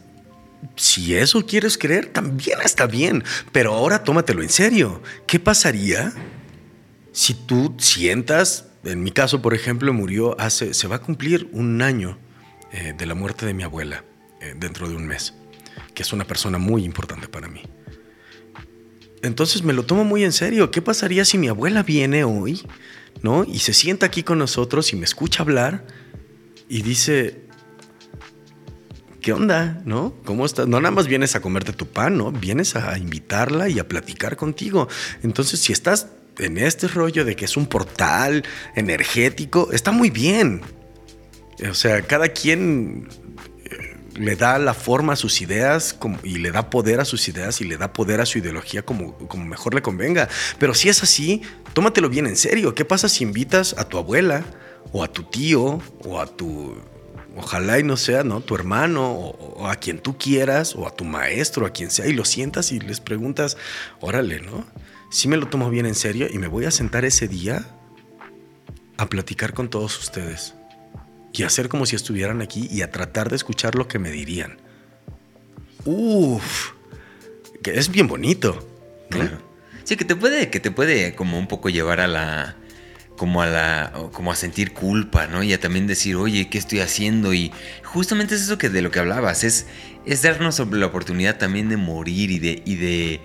[0.76, 5.02] si eso quieres creer, también está bien, pero ahora tómatelo en serio.
[5.26, 6.14] ¿Qué pasaría
[7.12, 11.82] si tú sientas, en mi caso, por ejemplo, murió hace, se va a cumplir un
[11.82, 12.20] año
[12.72, 14.04] eh, de la muerte de mi abuela
[14.42, 15.34] eh, dentro de un mes,
[15.94, 17.64] que es una persona muy importante para mí.
[19.22, 20.72] Entonces me lo tomo muy en serio.
[20.72, 22.62] ¿Qué pasaría si mi abuela viene hoy,
[23.22, 23.44] ¿no?
[23.44, 25.86] Y se sienta aquí con nosotros y me escucha hablar
[26.70, 27.42] y dice,
[29.22, 29.82] ¿qué onda?
[29.86, 30.14] ¿No?
[30.24, 30.68] ¿Cómo estás?
[30.68, 32.32] No nada más vienes a comerte tu pan, ¿no?
[32.32, 34.88] Vienes a invitarla y a platicar contigo.
[35.24, 38.44] Entonces, si estás en este rollo de que es un portal
[38.76, 40.62] energético, está muy bien.
[41.68, 43.08] O sea, cada quien
[44.20, 47.64] le da la forma a sus ideas y le da poder a sus ideas y
[47.64, 50.28] le da poder a su ideología como, como mejor le convenga.
[50.60, 51.42] Pero si es así,
[51.74, 52.76] tómatelo bien en serio.
[52.76, 54.44] ¿Qué pasa si invitas a tu abuela
[54.92, 56.76] o a tu tío o a tu
[57.38, 58.42] ojalá y no sea, ¿no?
[58.42, 62.14] Tu hermano o, a quien tú quieras o a tu maestro, a quien sea, y
[62.14, 63.56] lo sientas y les preguntas,
[64.02, 64.66] órale, ¿no?
[65.12, 67.66] Si me lo tomo bien en serio y me voy a sentar ese día
[68.98, 70.59] a platicar con todos ustedes
[71.34, 74.58] y hacer como si estuvieran aquí y a tratar de escuchar lo que me dirían.
[75.86, 76.72] Uf,
[77.64, 78.68] que es bien bonito.
[79.10, 79.38] Claro.
[79.84, 82.56] Sí, que te puede, que te puede como un poco llevar a la,
[83.18, 85.42] como a la, como a sentir culpa, ¿no?
[85.44, 87.34] Y a también decir, oye, ¿qué estoy haciendo?
[87.34, 87.52] Y
[87.84, 89.66] justamente es eso que de lo que hablabas, es,
[90.06, 93.22] es darnos la oportunidad también de morir y de, y de,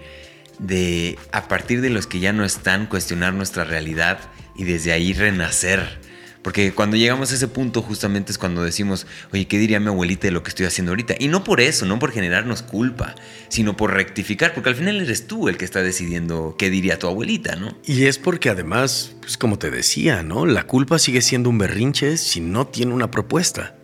[0.59, 4.19] de, a partir de los que ya no están, cuestionar nuestra realidad
[4.57, 6.01] y desde ahí renacer
[6.45, 10.27] porque cuando llegamos a ese punto justamente es cuando decimos, oye, ¿qué diría mi abuelita
[10.27, 11.15] de lo que estoy haciendo ahorita?
[11.19, 13.15] Y no por eso, no por generarnos culpa,
[13.49, 17.07] sino por rectificar, porque al final eres tú el que está decidiendo qué diría tu
[17.07, 17.75] abuelita, ¿no?
[17.83, 20.45] Y es porque además, pues como te decía, ¿no?
[20.45, 23.75] La culpa sigue siendo un berrinche si no tiene una propuesta.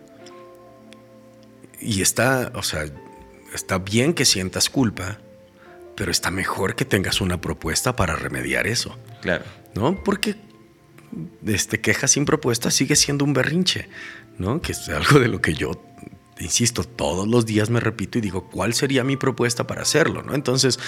[1.80, 2.84] Y está, o sea,
[3.54, 5.18] está bien que sientas culpa,
[5.96, 8.98] pero está mejor que tengas una propuesta para remediar eso.
[9.22, 9.46] Claro.
[9.74, 10.04] ¿No?
[10.04, 10.49] Porque
[11.46, 13.88] este, queja sin propuesta sigue siendo un berrinche,
[14.38, 14.60] ¿no?
[14.60, 15.72] Que es algo de lo que yo,
[16.38, 20.34] insisto, todos los días me repito y digo, ¿cuál sería mi propuesta para hacerlo, ¿no?
[20.34, 20.78] Entonces,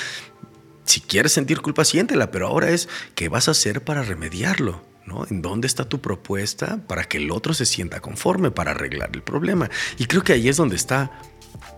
[0.84, 4.84] si quieres sentir culpa, siéntela, pero ahora es, ¿qué vas a hacer para remediarlo?
[5.04, 5.26] ¿No?
[5.28, 9.22] ¿En dónde está tu propuesta para que el otro se sienta conforme para arreglar el
[9.22, 9.68] problema?
[9.98, 11.10] Y creo que ahí es donde está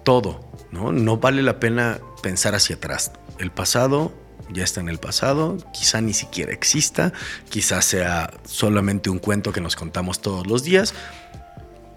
[0.04, 0.92] todo, ¿no?
[0.92, 3.12] No vale la pena pensar hacia atrás.
[3.38, 4.12] El pasado
[4.55, 7.12] ya está en el pasado, quizá ni siquiera exista,
[7.51, 10.95] quizá sea solamente un cuento que nos contamos todos los días,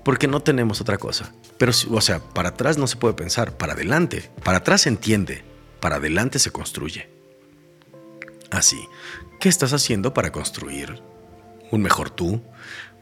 [0.03, 1.31] porque no tenemos otra cosa.
[1.57, 5.43] Pero, o sea, para atrás no se puede pensar, para adelante, para atrás se entiende,
[5.79, 7.09] para adelante se construye.
[8.49, 8.79] Así,
[9.39, 11.01] ¿qué estás haciendo para construir
[11.71, 12.41] un mejor tú,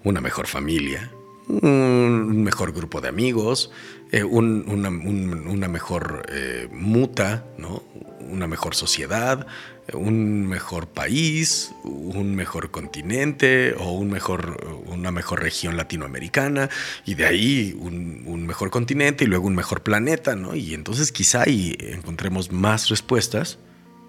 [0.04, 1.12] una mejor familia,
[1.48, 3.72] un mejor grupo de amigos,
[4.16, 7.84] eh, una, mejor eh, muta, ¿no?
[8.30, 9.46] una mejor sociedad,
[9.92, 16.70] un mejor país, un mejor continente o un mejor, una mejor región latinoamericana
[17.06, 20.56] y de ahí un, mejor continente y luego un mejor planeta, ¿no?
[20.56, 23.60] Y entonces quizá ahí encontremos más respuestas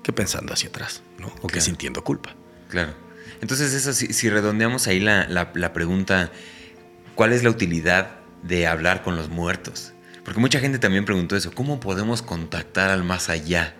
[0.05, 1.33] que pensando hacia atrás, ¿no?
[1.43, 2.37] O que sintiendo culpa.
[2.69, 2.95] Claro.
[3.41, 6.31] Entonces eso, si, redondeamos ahí la, la pregunta,
[7.17, 9.95] ¿cuál es la utilidad de hablar con los muertos?
[10.27, 13.76] Porque mucha gente también preguntó eso, ¿cómo podemos contactar al más allá?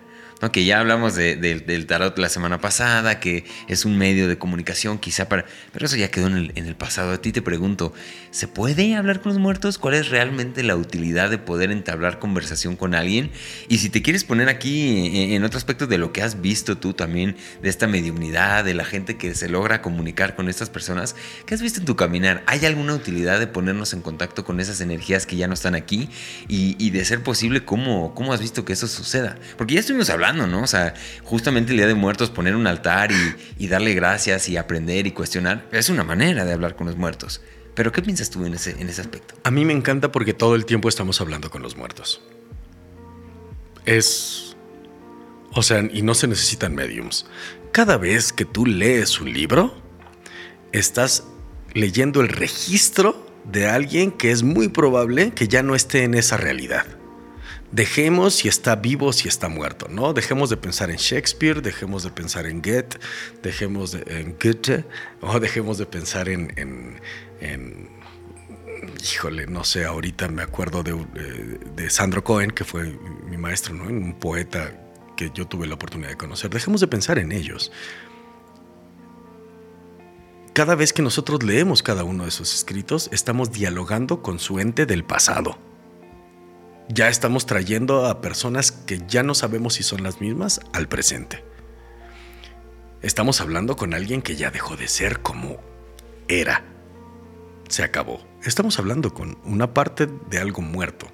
[0.51, 5.27] Que ya hablamos del tarot la semana pasada, que es un medio de comunicación quizá
[5.27, 5.45] para...
[5.73, 7.11] Pero eso ya quedó en el, en el, pasado.
[7.11, 7.91] A ti te pregunto,
[8.29, 9.79] ¿se puede hablar con los muertos?
[9.79, 13.31] ¿Cuál es realmente la utilidad de poder entablar conversación con alguien?
[13.67, 16.93] Y si te quieres poner aquí en, otro aspecto de lo que has visto tú
[16.93, 21.15] también, de esta mediunidad, de la gente que se logra comunicar con estas personas,
[21.47, 22.43] ¿qué has visto en tu caminar?
[22.45, 26.09] ¿Hay alguna utilidad de ponernos en contacto con esas energías que ya no están aquí?
[26.47, 29.37] Y, y de ser posible, ¿cómo, ¿cómo has visto que eso suceda?
[29.57, 30.63] Porque ya estuvimos hablando ¿no?
[30.63, 33.11] O sea, justamente el Día de Muertos, poner un altar
[33.57, 37.41] y, darle gracias y aprender y cuestionar, es una manera de hablar con los muertos.
[37.73, 39.35] Pero ¿qué piensas tú en ese, en ese aspecto?
[39.43, 42.21] A mí me encanta porque todo el tiempo estamos hablando con los muertos.
[43.85, 44.55] Es...
[45.53, 47.25] O sea, y no se necesitan mediums.
[47.71, 49.81] Cada vez que tú lees un libro,
[50.71, 51.23] estás
[51.73, 56.37] leyendo el registro de alguien que es muy probable que ya no esté en esa
[56.37, 56.96] realidad
[57.71, 60.13] dejemos si está vivo, si está muerto, ¿no?
[60.13, 62.97] Dejemos de pensar en Shakespeare, dejemos de pensar en Goethe,
[63.43, 64.85] dejemos de, en Goethe,
[65.21, 66.99] o dejemos de pensar en,
[69.03, 72.97] híjole, no sé, ahorita me acuerdo de, eh, de Sandro Cohen, que fue
[73.29, 73.83] mi maestro, ¿no?
[73.83, 74.73] Un poeta
[75.15, 76.49] que yo tuve la oportunidad de conocer.
[76.49, 77.71] Dejemos de pensar en ellos.
[80.53, 84.85] Cada vez que nosotros leemos cada uno de sus escritos, estamos dialogando con su ente
[84.85, 85.66] del pasado.
[86.89, 91.43] Ya estamos trayendo a personas que ya no sabemos si son las mismas al presente.
[93.01, 95.57] Estamos hablando con alguien que ya dejó de ser como
[96.29, 96.63] era.
[97.67, 98.25] Se acabó.
[98.43, 101.07] Estamos hablando con una parte de algo muerto.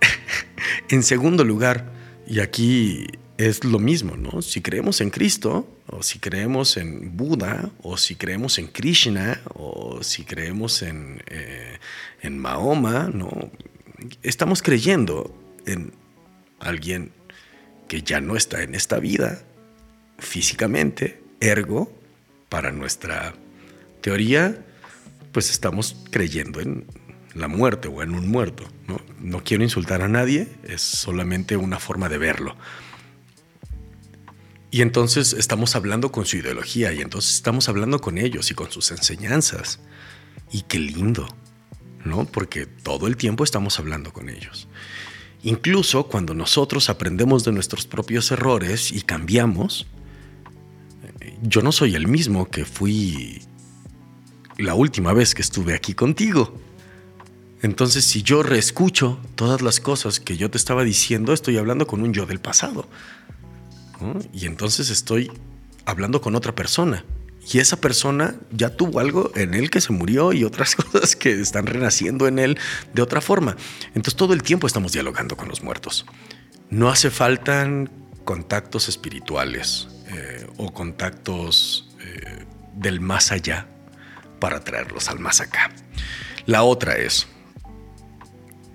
[0.90, 1.92] en segundo lugar,
[2.28, 3.06] y aquí
[3.38, 4.42] es lo mismo, ¿no?
[4.42, 10.04] Si creemos en Cristo, o si creemos en Buda, o si creemos en Krishna, o
[10.04, 11.78] si creemos en, eh,
[12.22, 13.50] en Mahoma, ¿no?
[14.22, 15.34] Estamos creyendo
[15.66, 15.92] en
[16.60, 17.12] alguien
[17.88, 19.42] que ya no está en esta vida
[20.18, 21.92] físicamente, ergo,
[22.48, 23.34] para nuestra
[24.00, 24.64] teoría,
[25.32, 26.86] pues estamos creyendo en
[27.34, 28.66] la muerte o en un muerto.
[29.20, 29.44] ¿no?
[29.44, 32.56] quiero insultar a nadie, es solamente una forma de verlo.
[34.70, 38.70] Y entonces estamos hablando con su ideología y entonces estamos hablando con ellos y con
[38.70, 39.80] sus enseñanzas.
[40.52, 41.28] Y qué lindo,
[42.06, 42.24] ¿no?
[42.24, 44.68] Porque todo el tiempo estamos hablando con ellos.
[45.42, 49.86] Incluso cuando nosotros aprendemos de nuestros propios errores y cambiamos,
[51.42, 53.42] yo no soy el mismo que fui
[54.58, 56.58] la última vez que estuve aquí contigo.
[57.62, 62.02] Entonces, si yo reescucho todas las cosas que yo te estaba diciendo, estoy hablando con
[62.02, 62.88] un yo del pasado.
[64.32, 65.30] Y entonces estoy
[65.84, 67.04] hablando con otra persona.
[67.52, 71.40] Y esa persona ya tuvo algo en él que se murió y otras cosas que
[71.40, 72.58] están renaciendo en él
[72.92, 73.56] de otra forma.
[73.88, 76.06] Entonces todo el tiempo estamos dialogando con los muertos.
[76.70, 77.68] No hace falta
[78.24, 83.68] contactos espirituales eh, o contactos eh, del más allá
[84.40, 85.70] para traerlos al más acá.
[86.46, 87.26] La otra es,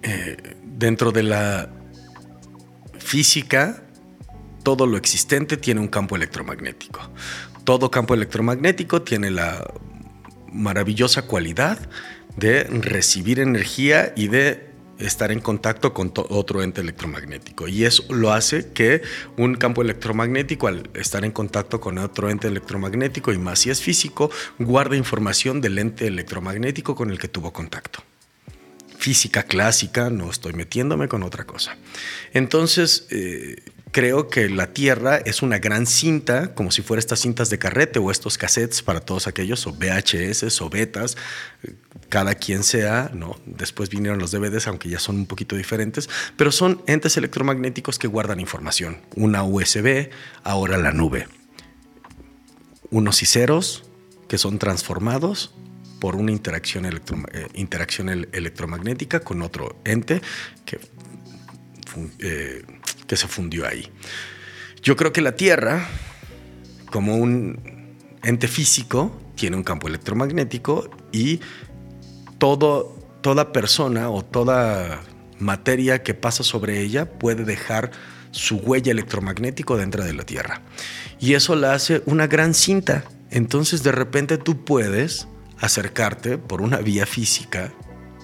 [0.03, 1.69] eh, dentro de la
[2.97, 3.83] física,
[4.63, 7.01] todo lo existente tiene un campo electromagnético.
[7.63, 9.71] Todo campo electromagnético tiene la
[10.51, 11.79] maravillosa cualidad
[12.37, 17.67] de recibir energía y de estar en contacto con otro ente electromagnético.
[17.67, 19.01] Y eso lo hace que
[19.37, 23.81] un campo electromagnético, al estar en contacto con otro ente electromagnético, y más si es
[23.81, 28.03] físico, guarda información del ente electromagnético con el que tuvo contacto.
[28.97, 31.75] Física clásica, no estoy metiéndome con otra cosa.
[32.33, 33.55] Entonces, eh,
[33.91, 37.99] creo que la Tierra es una gran cinta, como si fuera estas cintas de carrete
[37.99, 41.17] o estos cassettes para todos aquellos, o VHS o betas,
[42.09, 43.39] cada quien sea, ¿no?
[43.45, 48.07] Después vinieron los DVDs, aunque ya son un poquito diferentes, pero son entes electromagnéticos que
[48.07, 48.99] guardan información.
[49.15, 50.09] Una USB,
[50.43, 51.27] ahora la nube.
[52.89, 53.85] Unos y ceros
[54.27, 55.53] que son transformados
[55.99, 60.21] por una interacción, eh, electromagnética con otro ente
[60.65, 60.79] que
[62.19, 62.63] eh,
[63.07, 63.89] que se fundió ahí.
[64.81, 65.87] Yo creo que la Tierra,
[66.91, 67.59] como un
[68.23, 71.39] ente físico, tiene un campo electromagnético y
[72.37, 75.01] todo, toda persona o toda
[75.39, 77.91] materia que pasa sobre ella puede dejar
[78.31, 80.61] su huella electromagnético dentro de la Tierra.
[81.19, 83.03] Y eso la hace una gran cinta.
[83.29, 85.27] Entonces de repente tú puedes
[85.59, 87.73] acercarte por una vía física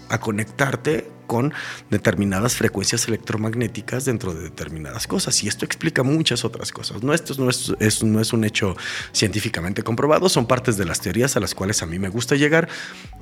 [0.10, 1.54] a conectarte con
[1.90, 5.44] determinadas frecuencias electromagnéticas dentro de determinadas cosas.
[5.44, 7.04] Y esto explica muchas otras cosas.
[7.04, 8.76] No, esto no es, no es un hecho
[9.12, 12.70] científicamente comprobado, son partes de las teorías a las cuales a mí me gusta llegar.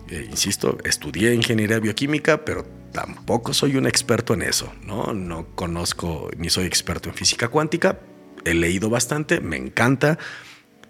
[0.09, 4.71] Eh, insisto, estudié ingeniería bioquímica, pero tampoco soy un experto en eso.
[4.83, 7.99] No, no conozco ni soy experto en física cuántica.
[8.45, 10.19] He leído bastante, me encanta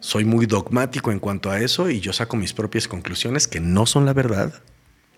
[0.06, 3.88] soy muy dogmático en cuanto a eso y yo saco mis propias conclusiones que no
[3.88, 4.62] son la verdad,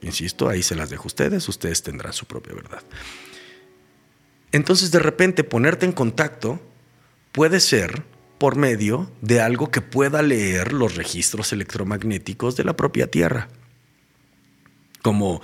[0.02, 2.84] Insisto, ahí se las dejo a ustedes, ustedes tendrán su propia verdad.
[4.52, 6.62] Entonces, de repente, ponerte en contacto
[7.32, 8.04] puede ser
[8.38, 13.50] por medio de algo que pueda leer los registros electromagnéticos de la propia Tierra.
[15.02, 15.42] Como,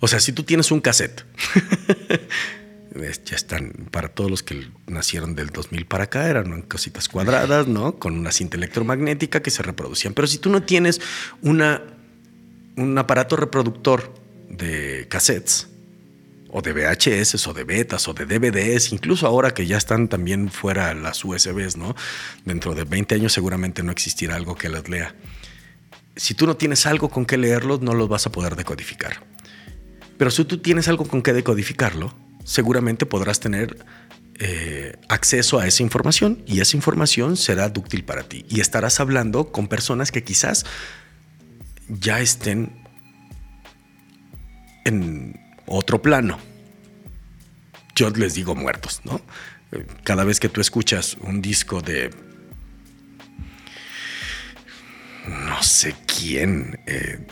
[0.00, 1.24] o sea, si tú tienes un cassette,
[3.24, 7.98] ya están, para todos los que nacieron del 2000 para acá, eran cositas cuadradas, ¿no?
[7.98, 10.14] Con una cinta electromagnética que se reproducían.
[10.14, 11.00] Pero si tú no tienes
[11.42, 11.82] una
[12.76, 14.12] un aparato reproductor
[14.48, 15.68] de cassettes
[16.50, 20.50] o de VHS o de betas o de DVDs, incluso ahora que ya están también
[20.50, 21.96] fuera las USBs, ¿no?
[22.44, 25.14] Dentro de 20 años seguramente no existirá algo que las lea.
[26.14, 29.24] Si tú no tienes algo con que leerlos, no los vas a poder decodificar.
[30.16, 32.14] Pero si tú tienes algo con que decodificarlo,
[32.44, 33.84] seguramente podrás tener
[34.38, 38.44] eh, acceso a esa información y esa información será útil para ti.
[38.48, 40.64] Y estarás hablando con personas que quizás
[41.88, 42.72] ya estén
[44.84, 46.38] en otro plano.
[47.94, 49.20] Yo les digo muertos, ¿no?
[50.02, 52.10] Cada vez que tú escuchas un disco de
[55.28, 57.26] no sé quién, eh,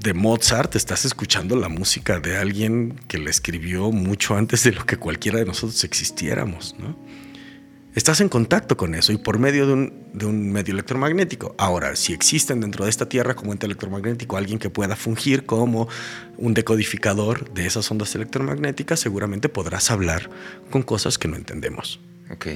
[0.00, 4.84] de Mozart, estás escuchando la música de alguien que la escribió mucho antes de lo
[4.86, 6.98] que cualquiera de nosotros existiéramos, ¿no?
[7.94, 9.72] Estás en contacto con eso y por medio de
[10.26, 11.56] un, medio electromagnético.
[11.58, 15.88] Ahora, si existen dentro de esta Tierra como ente electromagnético alguien que pueda fungir como
[16.36, 20.30] un decodificador de esas ondas electromagnéticas, seguramente podrás hablar
[20.70, 21.98] con cosas que no entendemos.
[22.30, 22.46] Ok.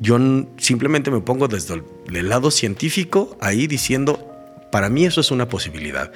[0.00, 0.18] Yo
[0.58, 4.28] simplemente me pongo desde el lado científico ahí diciendo,
[4.72, 6.12] para mí eso es una posibilidad.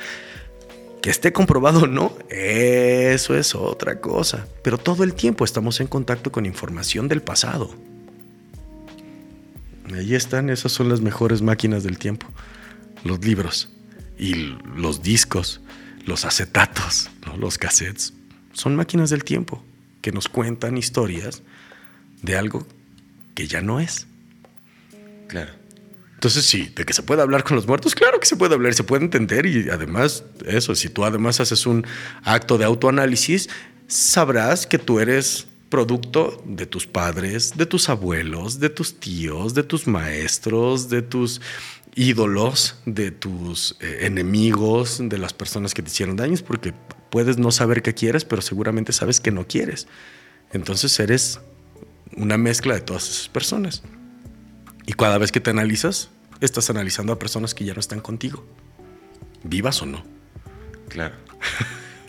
[1.02, 4.46] Que esté comprobado o no, eso es otra cosa.
[4.62, 7.74] Pero todo el tiempo estamos en contacto con información del pasado.
[9.92, 12.26] Ahí están, esas son las mejores máquinas del tiempo.
[13.04, 13.68] Los libros
[14.16, 14.34] y
[14.76, 15.60] los discos,
[16.06, 18.14] los acetatos, los cassettes.
[18.52, 19.62] Son máquinas del tiempo
[20.00, 21.42] que nos cuentan historias
[22.22, 22.66] de algo
[23.34, 24.06] que ya no es.
[25.28, 25.61] Claro.
[26.22, 28.74] Entonces, sí, de que se puede hablar con los muertos, claro que se puede hablar,
[28.74, 31.84] se puede entender y además, eso, si tú además haces un
[32.22, 33.48] acto de autoanálisis,
[33.88, 39.64] sabrás que tú eres producto de tus padres, de tus abuelos, de tus tíos, de
[39.64, 41.40] tus maestros, de tus
[41.96, 46.72] ídolos, de tus eh, enemigos, de las personas que te hicieron daños, porque
[47.10, 49.88] puedes no saber qué quieres, pero seguramente sabes que no quieres.
[50.52, 51.40] Entonces eres
[52.16, 53.82] una mezcla de todas esas personas.
[54.92, 56.10] Y cada vez que te analizas,
[56.42, 58.44] estás analizando a personas que ya no están contigo,
[59.42, 60.04] vivas o no.
[60.90, 61.14] Claro.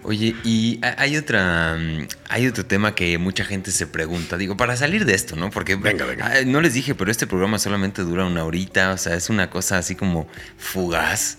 [0.03, 4.75] Oye, y hay otra, mm, hay otro tema que mucha gente se pregunta, digo, para
[4.75, 5.49] salir de esto, ¿no?
[5.49, 6.25] Porque venga, venga.
[6.25, 9.49] Ah, no les dije, pero este programa solamente dura una horita, o sea, es una
[9.49, 10.27] cosa así como
[10.57, 11.37] fugaz.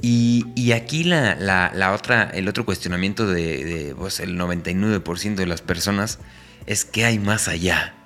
[0.00, 5.60] Y, aquí la, la, otra, el otro cuestionamiento de, de pues, el 99% de las
[5.60, 6.20] personas
[6.64, 7.99] es qué hay más allá.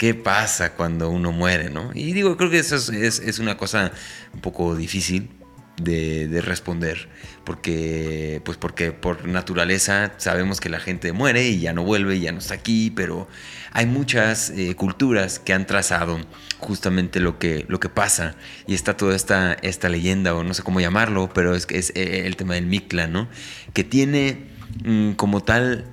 [0.00, 1.90] ¿Qué pasa cuando uno muere, no?
[1.92, 3.92] Y digo, creo que eso es, una cosa
[4.32, 5.28] un poco difícil
[5.76, 7.10] de, responder,
[7.44, 12.20] porque, pues porque por naturaleza sabemos que la gente muere y ya no vuelve y
[12.20, 13.28] ya no está aquí, pero
[13.72, 16.18] hay muchas eh, culturas que han trazado
[16.60, 18.36] justamente lo que, lo que pasa
[18.66, 22.22] y está toda esta, esta leyenda, o no sé cómo llamarlo, pero es es eh,
[22.24, 23.28] el tema del Mictla, ¿no?
[23.74, 24.46] Que tiene
[24.82, 25.84] mm, como tal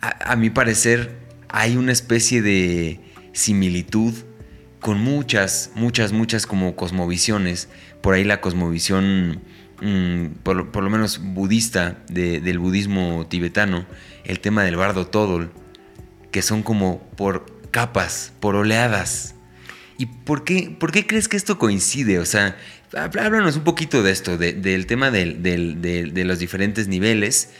[0.00, 3.07] a, mi parecer, hay una especie de
[3.38, 4.14] similitud
[4.80, 7.68] con muchas, muchas, muchas como cosmovisiones.
[8.00, 9.40] Por ahí la cosmovisión,
[9.80, 13.86] mm, por, lo menos budista, del budismo tibetano,
[14.24, 15.52] el tema del bardo todol,
[16.32, 19.34] que son como por capas, por oleadas.
[19.98, 22.18] ¿Y por qué, por qué crees que esto coincide?
[22.18, 22.56] O sea,
[22.92, 27.50] háblanos un poquito de esto, del tema de los diferentes niveles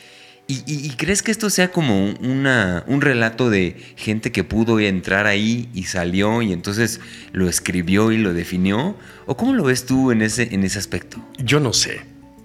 [0.50, 5.82] ¿Y, crees que esto sea como un relato de gente que pudo entrar ahí y
[5.82, 7.00] salió y entonces
[7.32, 8.96] lo escribió y lo definió?
[9.26, 11.22] ¿O cómo lo ves tú en ese, en ese aspecto?
[11.36, 12.00] Yo no sé.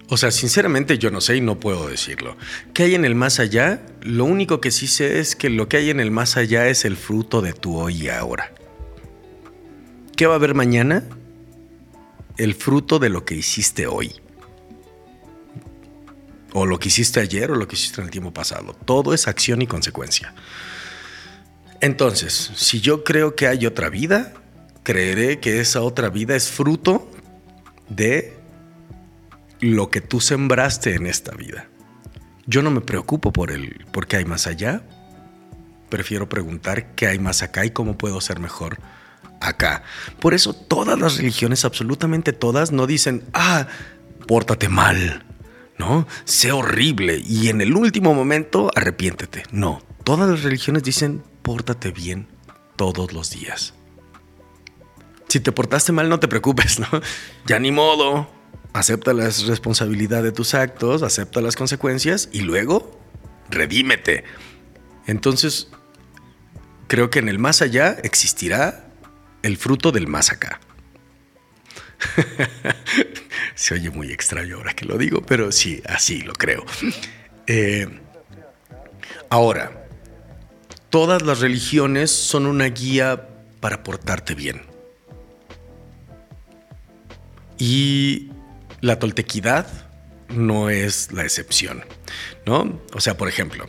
[0.09, 2.35] O sea, sinceramente yo no sé y no puedo decirlo.
[2.73, 3.81] ¿Qué hay en el más allá?
[4.01, 6.83] Lo único que sí sé es que lo que hay en el más allá es
[6.83, 8.53] el fruto de tu hoy y ahora.
[10.17, 11.05] ¿Qué va a haber mañana?
[12.35, 14.11] El fruto de lo que hiciste hoy
[16.53, 18.73] o lo que hiciste ayer o lo que hiciste en el tiempo pasado.
[18.85, 20.33] Todo es acción y consecuencia.
[21.81, 24.33] Entonces, si yo creo que hay otra vida,
[24.83, 27.09] creeré que esa otra vida es fruto
[27.89, 28.33] de
[29.59, 31.67] lo que tú sembraste en esta vida.
[32.45, 34.83] Yo no me preocupo por el por qué hay más allá.
[35.89, 38.77] Prefiero preguntar qué hay más acá y cómo puedo ser mejor
[39.39, 39.83] acá.
[40.19, 43.67] Por eso todas las religiones, absolutamente todas, no dicen, ah,
[44.27, 45.23] pórtate mal,
[45.77, 46.07] ¿no?
[46.25, 49.43] Sé horrible y en el último momento arrepiéntete.
[49.51, 52.27] No, todas las religiones dicen pórtate bien
[52.75, 53.73] todos los días.
[55.27, 56.87] Si te portaste mal, no te preocupes, ¿no?
[57.45, 58.29] Ya ni modo.
[58.73, 62.99] Acepta la responsabilidad de tus actos, acepta las consecuencias y luego
[63.49, 64.23] redímete.
[65.05, 65.69] Entonces,
[66.87, 68.91] creo que en el más allá existirá
[69.43, 70.59] el fruto del más acá.
[73.55, 76.65] Se oye muy extraño ahora que lo digo, pero sí, así lo creo.
[77.47, 77.87] Eh,
[79.29, 79.87] ahora,
[80.89, 83.27] todas las religiones son una guía
[83.59, 84.63] para portarte bien.
[87.57, 88.31] Y
[88.81, 89.67] la toltequidad
[90.29, 91.85] no es la excepción,
[92.45, 92.81] ¿no?
[92.93, 93.65] O sea, por ejemplo,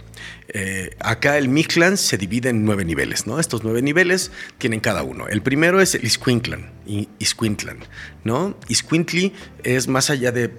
[0.49, 3.41] eh, acá el Mictlan se divide en nueve niveles, ¿no?
[3.41, 5.29] Estos nueve niveles tienen cada uno.
[5.29, 6.71] El primero es el Isquintlan,
[7.19, 7.79] Isquintlan,
[8.25, 8.57] ¿no?
[8.69, 10.51] Isquintli es más allá de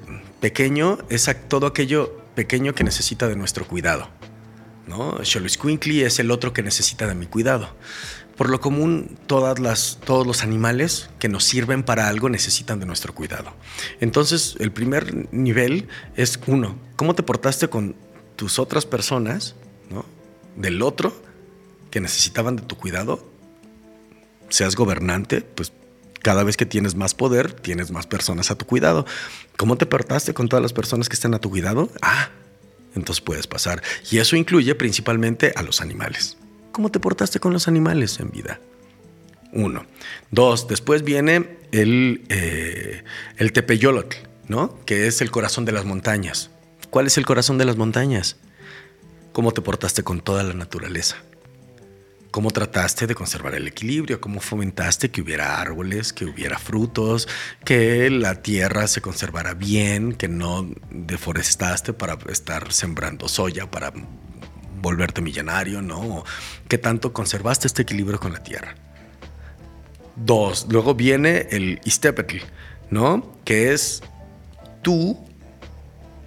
[0.41, 4.09] pequeño, es todo aquello pequeño que necesita de nuestro cuidado,
[4.88, 5.18] ¿no?
[5.24, 7.74] Xoloiscuintli es el otro que necesita de mi cuidado.
[8.38, 12.86] Por lo común, todas las, todos los animales que nos sirven para algo necesitan de
[12.86, 13.55] nuestro cuidado.
[14.01, 15.88] Entonces, el primer nivel
[16.18, 17.95] es uno, ¿cómo te portaste con
[18.36, 19.55] tus otras personas,
[19.89, 20.05] ¿no?
[20.55, 21.13] del otro,
[21.91, 23.25] que necesitaban de tu cuidado?
[24.49, 25.71] Seas gobernante, pues
[26.21, 29.05] cada vez que tienes más poder, tienes más personas a tu cuidado.
[29.57, 31.89] ¿Cómo te portaste con todas las personas que están a tu cuidado?
[32.01, 32.29] Ah,
[32.95, 33.83] entonces puedes pasar.
[34.09, 36.38] Y eso incluye principalmente a los animales.
[36.71, 38.59] ¿Cómo te portaste con los animales en vida?
[39.53, 39.86] Uno.
[40.31, 43.03] Dos, después viene el, eh,
[43.38, 44.17] el tepeyolotl,
[44.47, 44.83] ¿no?
[44.86, 46.49] Que es el corazón de las montañas.
[46.89, 48.38] ¿Cuál es el corazón de las montañas?
[49.33, 51.17] ¿Cómo te portaste con toda la naturaleza?
[52.31, 54.19] ¿Cómo trataste de conservar el equilibrio?
[54.19, 57.27] ¿Cómo fomentaste que hubiera árboles, que hubiera frutos,
[57.63, 63.93] que la tierra se conservara bien, que no deforestaste para estar sembrando soya, para
[64.81, 66.23] volverte millonario, ¿no?
[66.67, 68.75] ¿Qué tanto conservaste este equilibrio con la tierra?
[70.15, 72.38] Dos, luego viene el istepetl,
[72.89, 73.38] ¿no?
[73.45, 74.03] Que es
[74.81, 75.25] tú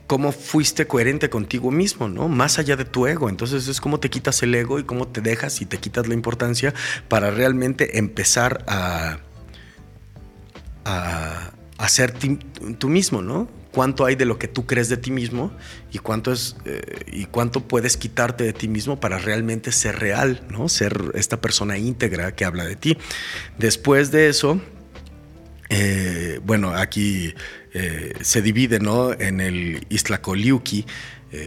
[0.08, 2.28] cómo fuiste coherente contigo mismo, ¿no?
[2.28, 3.28] Más allá de tu ego.
[3.28, 6.14] Entonces es cómo te quitas el ego y cómo te dejas y te quitas la
[6.14, 6.74] importancia
[7.08, 9.18] para realmente empezar a,
[10.84, 12.14] a, ser
[12.78, 13.48] tú mismo, ¿no?
[13.70, 15.52] cuánto hay de lo que tú crees de ti mismo
[15.92, 20.42] y cuánto es eh, y cuánto puedes quitarte de ti mismo para realmente ser real,
[20.50, 20.68] ¿no?
[20.68, 22.96] Ser esta persona íntegra que habla de ti.
[23.58, 24.60] Después de eso,
[25.68, 27.34] eh, bueno, aquí
[27.72, 29.12] eh, se divide, ¿no?
[29.12, 30.86] En el Islacoliuki.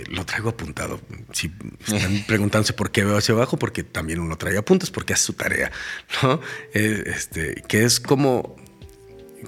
[0.10, 1.02] lo traigo apuntado.
[1.34, 1.52] Si
[1.88, 5.34] están preguntándose por qué veo hacia abajo, porque también uno trae apuntes, porque hace su
[5.34, 5.72] tarea,
[6.22, 6.40] ¿no?
[6.74, 8.56] este, que es como,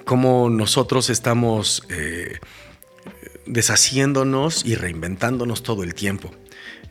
[0.06, 1.84] como nosotros estamos
[3.46, 6.34] deshaciéndonos y reinventándonos todo el tiempo.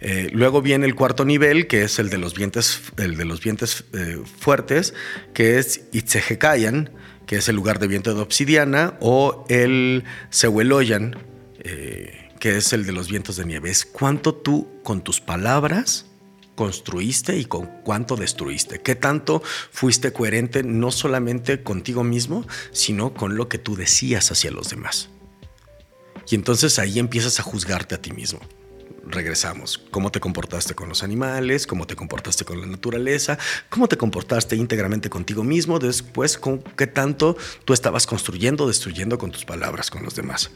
[0.05, 3.41] Eh, luego viene el cuarto nivel, que es el de los vientos, el de los
[3.41, 4.95] vientos eh, fuertes,
[5.33, 6.91] que es Itzehekayan,
[7.33, 11.17] que es el lugar de viento de obsidiana, o el Sehueloyan,
[11.61, 13.71] eh, que es el de los vientos de nieve.
[13.71, 16.05] Es cuánto tú con tus palabras
[16.57, 18.83] construiste y con cuánto destruiste.
[18.83, 24.51] ¿Qué tanto fuiste coherente no solamente contigo mismo, sino con lo que tú decías hacia
[24.51, 25.09] los demás?
[26.29, 28.41] Y entonces ahí empiezas a juzgarte a ti mismo.
[29.05, 29.79] Regresamos.
[29.91, 31.67] ¿Cómo te comportaste con los animales?
[31.67, 33.37] ¿Cómo te comportaste con la naturaleza?
[33.69, 35.79] ¿Cómo te comportaste íntegramente contigo mismo?
[35.79, 36.39] Después,
[36.77, 40.51] ¿qué tanto tú estabas construyendo, destruyendo con tus palabras con los demás?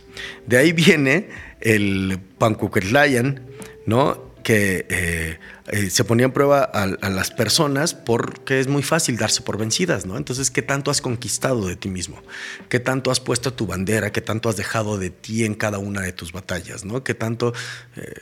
[0.46, 1.28] De ahí viene
[1.60, 3.46] el Pankuketlayan,
[3.84, 4.35] ¿no?
[4.46, 5.40] Que eh,
[5.72, 10.06] eh, se ponía en prueba a, las personas porque es muy fácil darse por vencidas,
[10.06, 10.16] ¿no?
[10.16, 12.22] Entonces, ¿qué tanto has conquistado de ti mismo?
[12.68, 14.12] ¿Qué tanto has puesto tu bandera?
[14.12, 17.02] ¿Qué tanto has dejado de ti en cada una de tus batallas, ¿no?
[17.02, 17.54] ¿Qué tanto
[17.96, 18.12] eh,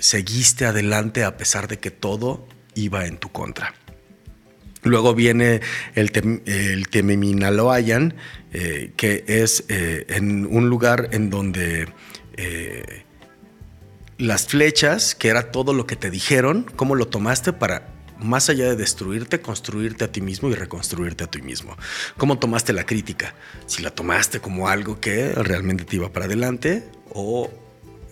[0.00, 3.72] seguiste adelante a pesar de que todo iba en tu contra?
[4.82, 5.60] Luego viene
[5.94, 6.10] el,
[6.46, 8.14] el Tememinaloayan,
[8.50, 11.86] que es en un lugar en donde
[14.20, 18.66] las flechas, que era todo lo que te dijeron, cómo lo tomaste para, más allá
[18.68, 21.76] de destruirte, construirte a ti mismo y reconstruirte a ti mismo.
[22.18, 23.34] ¿Cómo tomaste la crítica?
[23.66, 27.50] Si la tomaste como algo que realmente te iba para adelante o,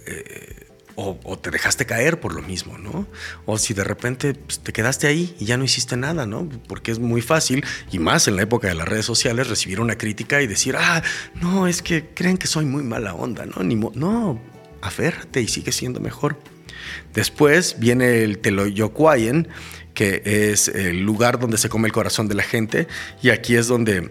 [0.07, 3.07] eh, o, te dejaste caer por lo mismo, ¿no?
[3.47, 6.49] O si de repente pues, te quedaste ahí y ya no hiciste nada, ¿no?
[6.67, 9.97] Porque es muy fácil, y más en la época de las redes sociales, recibir una
[9.97, 11.03] crítica y decir, ah,
[11.41, 13.63] no, es que creen que soy muy mala onda, ¿no?
[13.63, 14.41] Ni no,
[14.83, 16.39] aférrate y sigue siendo mejor.
[17.15, 19.49] Después viene el Teloyocuayen,
[19.95, 22.87] que es el lugar donde se come el corazón de la gente,
[23.23, 24.11] y aquí es donde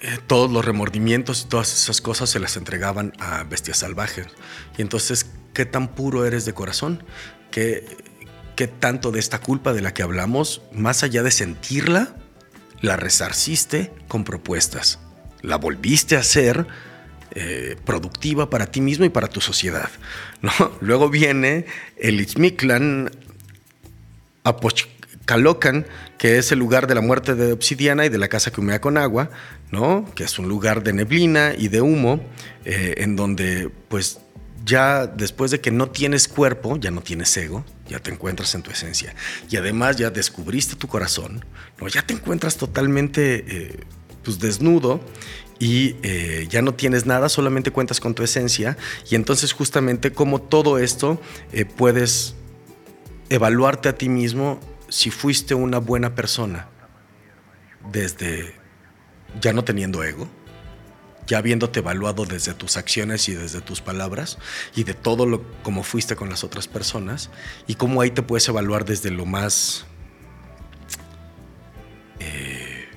[0.00, 4.26] eh, todos los remordimientos y todas esas cosas se las entregaban a bestias salvajes.
[4.76, 7.04] Y entonces, ¿qué tan puro eres de corazón?
[7.50, 7.86] ¿Qué,
[8.56, 12.16] qué tanto de esta culpa de la que hablamos, más allá de sentirla,
[12.80, 14.98] la resarciste con propuestas?
[15.42, 16.66] ¿La volviste a hacer?
[17.36, 19.90] Eh, productiva para ti mismo y para tu sociedad.
[20.40, 20.52] ¿no?
[20.80, 21.66] Luego viene
[21.96, 23.10] el Itzmiklan
[24.44, 25.84] Apochcalocan,
[26.16, 28.80] que es el lugar de la muerte de obsidiana y de la casa que humea
[28.80, 29.30] con agua,
[29.72, 30.08] ¿no?
[30.14, 32.24] que es un lugar de neblina y de humo,
[32.64, 34.20] eh, en donde pues
[34.64, 38.62] ya después de que no tienes cuerpo, ya no tienes ego, ya te encuentras en
[38.62, 39.12] tu esencia.
[39.50, 41.44] Y además ya descubriste tu corazón,
[41.80, 41.88] ¿no?
[41.88, 43.44] ya te encuentras totalmente...
[43.48, 43.80] Eh,
[44.24, 45.00] pues desnudo
[45.58, 48.76] y eh, ya no tienes nada, solamente cuentas con tu esencia
[49.10, 51.20] y entonces justamente como todo esto
[51.52, 52.34] eh, puedes
[53.30, 56.68] evaluarte a ti mismo si fuiste una buena persona
[57.90, 58.54] desde
[59.40, 60.28] ya no teniendo ego,
[61.26, 64.38] ya habiéndote evaluado desde tus acciones y desde tus palabras
[64.76, 67.30] y de todo lo como fuiste con las otras personas
[67.66, 69.86] y cómo ahí te puedes evaluar desde lo más
[72.20, 72.88] eh,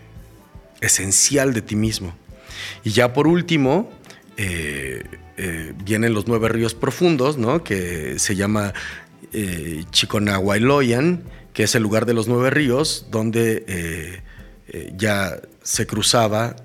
[0.81, 2.13] esencial de ti mismo.
[2.83, 3.91] Y ya por último,
[4.37, 5.03] eh,
[5.37, 7.63] eh, vienen los nueve ríos profundos, ¿no?
[7.63, 8.73] que se llama
[9.33, 14.21] eh, Chiconahuayloyan, que es el lugar de los nueve ríos, donde
[14.95, 16.55] ya se cruzaba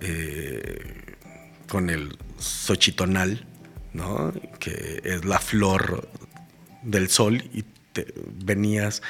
[1.69, 3.47] con el Xochitonal,
[3.95, 4.35] ¿no?
[4.59, 6.09] que es la flor
[6.83, 7.65] del sol, y
[8.45, 9.03] venías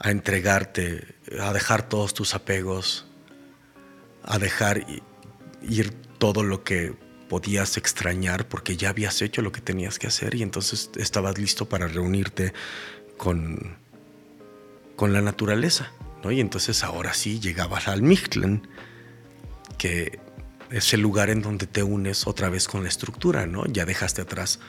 [0.00, 3.06] a entregarte, a dejar todos tus apegos,
[4.24, 4.84] a dejar
[5.62, 6.94] ir todo lo que
[7.28, 11.68] podías extrañar porque ya habías hecho lo que tenías que hacer y entonces estabas listo
[11.68, 12.52] para reunirte
[13.16, 13.76] con,
[14.94, 15.90] con la naturaleza.
[16.22, 16.30] ¿no?
[16.30, 18.68] Y entonces ahora sí llegabas al Mictlan,
[19.78, 20.20] que
[20.70, 23.66] es el lugar en donde te unes otra vez con la estructura, ¿no?
[23.66, 24.60] Ya dejaste atrás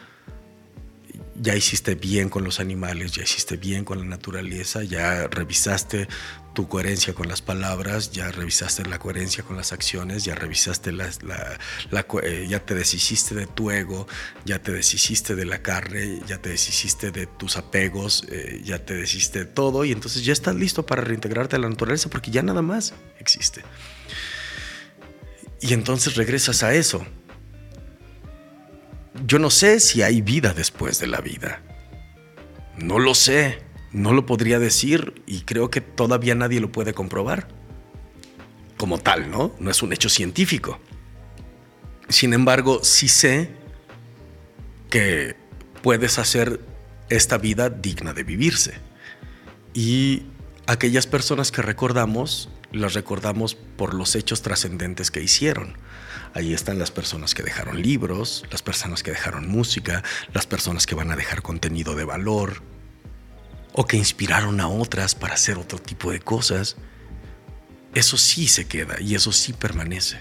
[1.36, 6.08] ya hiciste bien con los animales, ya hiciste bien con la naturaleza, ya revisaste
[6.54, 11.10] tu coherencia con las palabras, ya revisaste la coherencia con las acciones, ya revisaste la,
[12.24, 14.08] eh, ya te deshiciste de tu ego,
[14.45, 18.95] ya te deshiciste de la carne, ya te deshiciste de tus apegos, eh, ya te
[18.95, 22.43] deshiciste de todo y entonces ya estás listo para reintegrarte a la naturaleza porque ya
[22.43, 23.64] nada más existe.
[25.62, 27.06] Y entonces regresas a eso
[29.26, 31.62] yo no sé si hay vida después de la vida.
[32.78, 33.62] No lo sé,
[33.94, 37.48] no lo podría decir y creo que todavía nadie lo puede comprobar.
[38.78, 39.56] Como tal, ¿no?
[39.60, 40.80] No es un hecho científico.
[42.10, 43.52] Sin embargo, sí sé
[44.89, 45.36] que
[45.82, 46.60] puedes hacer
[47.10, 48.74] esta vida digna de vivirse.
[49.74, 50.24] Y
[50.68, 55.78] aquellas personas que recordamos, las recordamos por los hechos trascendentes que hicieron
[56.34, 60.96] Ahí están las personas que dejaron libros, las personas que dejaron música, las personas que
[60.96, 62.64] van a dejar contenido de valor
[63.74, 66.78] o que inspiraron a otras para hacer otro tipo de cosas.
[67.94, 70.20] Eso sí se queda y eso sí permanece.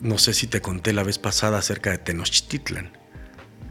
[0.00, 2.96] No sé si te conté la vez pasada acerca de Tenochtitlan.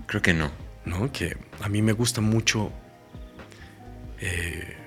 [0.07, 0.51] Creo que no.
[0.83, 1.11] ¿No?
[1.11, 2.71] Que a mí me gusta mucho
[4.19, 4.77] eh,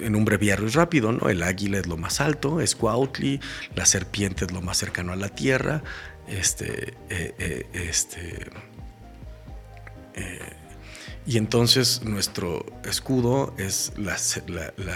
[0.00, 1.28] en un breviario rápido, ¿no?
[1.28, 3.40] El águila es lo más alto, es Cuautli,
[3.74, 5.82] la serpiente es lo más cercano a la tierra,
[6.28, 8.50] este, eh, eh, este,
[10.14, 10.56] eh,
[11.26, 13.92] y entonces nuestro escudo es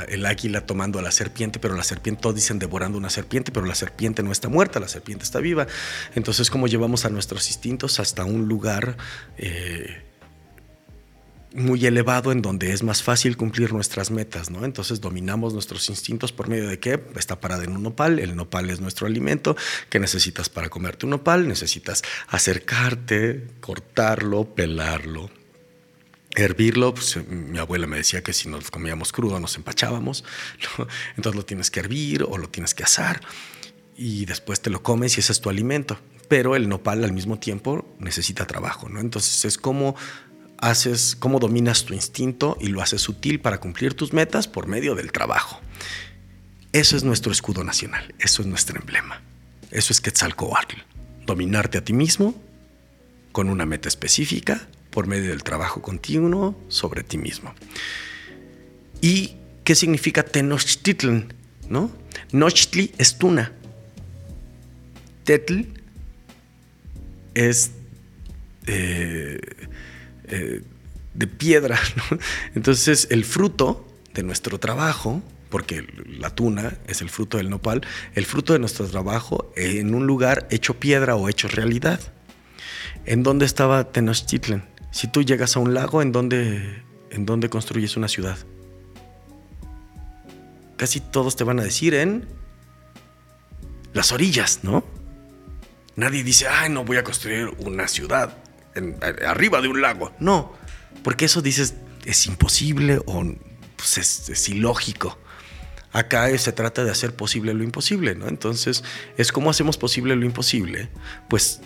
[0.09, 3.67] el águila tomando a la serpiente, pero la serpiente, todos dicen devorando una serpiente, pero
[3.67, 5.67] la serpiente no está muerta, la serpiente está viva.
[6.15, 8.97] Entonces, ¿cómo llevamos a nuestros instintos hasta un lugar
[11.55, 14.67] muy elevado en donde es más fácil cumplir nuestras metas, ¿no?
[14.67, 17.03] Entonces dominamos nuestros instintos por medio de qué?
[17.17, 19.57] Está parada en un nopal, el nopal es nuestro alimento,
[19.89, 21.49] ¿qué necesitas para comerte un nopal?
[21.49, 25.31] Necesitas acercarte, cortarlo, pelarlo,
[26.37, 30.25] hervirlo, pues, mi abuela me decía que si nos comíamos crudo nos empachábamos,
[31.17, 33.21] entonces lo tienes que hervir o lo tienes que asar
[33.97, 35.99] y después te lo comes y ese es tu alimento.
[36.29, 39.01] Pero el nopal al mismo tiempo necesita trabajo, ¿no?
[39.01, 39.97] Entonces es como
[40.59, 44.95] haces, cómo dominas tu instinto y lo haces sutil para cumplir tus metas por medio
[44.95, 45.61] del trabajo.
[46.73, 49.23] Eso es nuestro escudo nacional, eso es nuestro emblema.
[49.71, 50.77] Eso es Quetzalcoatl.
[51.25, 52.35] Dominarte a ti mismo
[53.33, 57.53] con una meta específica por medio del trabajo continuo sobre ti mismo.
[59.03, 61.35] ¿Y qué significa Tenochtitlan?
[61.69, 61.91] ¿No?
[62.33, 63.53] Nochtli es tuna.
[65.25, 65.65] Tetl
[67.35, 67.73] es
[68.67, 69.39] eh,
[70.29, 70.63] eh,
[71.13, 71.79] de piedra.
[72.55, 75.87] Entonces el fruto de nuestro trabajo, porque
[76.19, 77.83] la tuna es el fruto del nopal,
[78.15, 82.01] el fruto de nuestro trabajo en un lugar hecho piedra o hecho realidad.
[83.05, 84.76] ¿En dónde estaba Tenochtitlan?
[84.97, 88.39] Si tú llegas a un lago, ¿en dónde, ¿en dónde construyes una ciudad?
[90.79, 92.27] Casi todos te van a decir en
[93.93, 94.87] las orillas, ¿no?
[95.97, 98.39] Nadie dice, ay, no voy a construir una ciudad
[99.27, 100.13] arriba de un lago.
[100.19, 100.55] No,
[101.05, 101.75] porque eso dices
[102.07, 103.23] es imposible o
[103.77, 105.19] pues, es, ilógico.
[105.93, 108.29] Acá se trata de hacer posible lo imposible, ¿no?
[108.29, 108.83] Entonces,
[109.19, 110.89] es como hacemos posible lo imposible.
[111.29, 111.61] Pues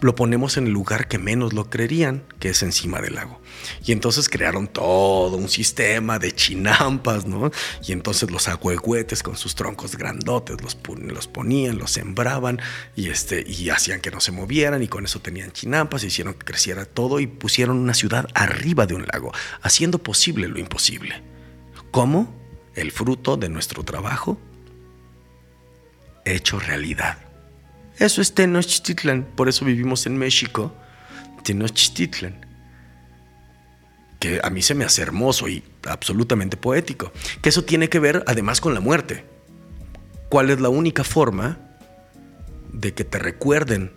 [0.00, 3.40] lo ponemos en el lugar que menos lo creerían, que es encima del lago.
[3.84, 7.50] Y entonces crearon todo un sistema de chinampas, ¿no?
[7.86, 12.60] Y entonces los agüehuetes con sus troncos grandotes los, los ponían, los sembraban
[12.94, 16.46] y, este, y hacían que no se movieran y con eso tenían chinampas, hicieron que
[16.46, 19.32] creciera todo y pusieron una ciudad arriba de un lago,
[19.62, 21.22] haciendo posible lo imposible.
[21.90, 22.36] ¿Cómo?
[22.74, 24.38] El fruto de nuestro trabajo
[26.24, 27.27] hecho realidad.
[27.98, 30.72] Eso es Tenochtitlan, por eso vivimos en México,
[31.42, 32.46] Tenochtitlan.
[34.20, 37.12] Que a mí se me hace hermoso y absolutamente poético.
[37.42, 39.24] Que eso tiene que ver además con la muerte.
[40.28, 41.58] ¿Cuál es la única forma
[42.72, 43.92] de que te recuerden?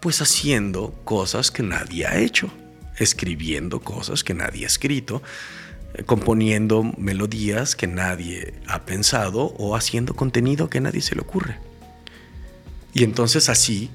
[0.00, 2.50] Pues haciendo cosas que nadie ha hecho,
[2.98, 5.22] escribiendo cosas que nadie ha escrito,
[5.94, 11.71] eh, componiendo melodías que nadie ha pensado o haciendo contenido que nadie se le ocurre.
[12.94, 13.90] Y entonces así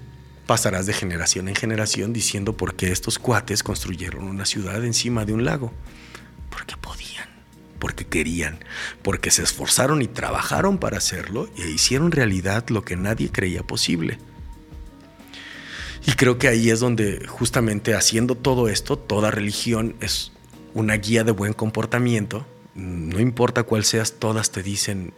[0.47, 5.33] pasarás de generación en generación diciendo por qué estos cuates construyeron una ciudad encima de
[5.33, 5.71] un lago.
[6.49, 7.29] Porque podían,
[7.79, 8.63] porque querían,
[9.03, 14.17] porque se esforzaron y trabajaron para hacerlo e hicieron realidad lo que nadie creía posible.
[16.07, 20.31] Y creo que ahí es donde justamente haciendo todo esto, toda religión es
[20.73, 22.47] una guía de buen comportamiento.
[22.75, 25.13] No importa cuál seas, todas te dicen,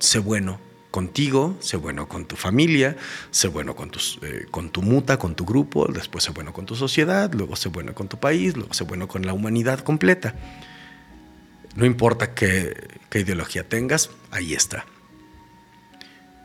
[0.00, 0.58] sé bueno,
[0.94, 2.96] contigo, sé bueno con tu familia,
[3.32, 3.74] sé bueno
[4.22, 7.68] eh, con tu muta, con tu grupo, después sé bueno con tu sociedad, luego sé
[7.68, 10.36] bueno con tu país, luego sé bueno con la humanidad completa.
[11.74, 12.76] No importa qué
[13.12, 14.86] ideología tengas, ahí está.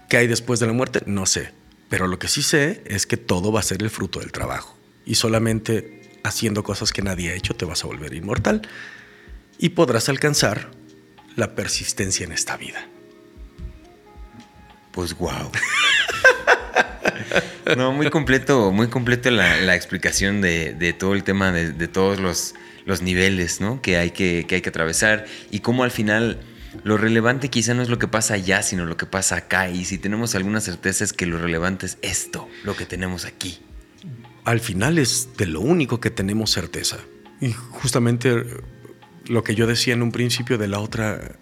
[0.10, 1.04] ¿Qué hay después de la muerte?
[1.06, 1.54] No sé.
[1.88, 4.76] Pero lo que sí sé es que todo va a ser el fruto del trabajo.
[5.06, 8.68] Y solamente haciendo cosas que nadie ha hecho te vas a volver inmortal.
[9.60, 10.72] Y podrás alcanzar
[11.36, 12.90] la persistencia en esta vida.
[15.00, 15.50] Pues wow.
[17.78, 23.62] no, muy completo, muy completo la, explicación de, todo el tema, de, todos los, niveles
[23.62, 23.82] ¿no?
[23.82, 26.42] que, hay que, que hay que atravesar y cómo al final
[26.84, 29.70] lo relevante quizá no es lo que pasa allá, sino lo que pasa acá.
[29.70, 33.62] Y si tenemos alguna certeza es que lo relevante es esto, lo que tenemos aquí.
[34.44, 36.98] Al final es de lo único que tenemos certeza.
[37.40, 38.44] Y justamente
[39.28, 41.40] lo que yo decía en un principio de la otra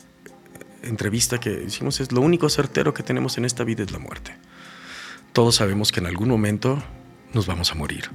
[0.88, 4.36] entrevista que hicimos es lo único certero que tenemos en esta vida es la muerte.
[5.34, 6.82] Todos sabemos que en algún momento
[7.34, 8.10] nos vamos a morir.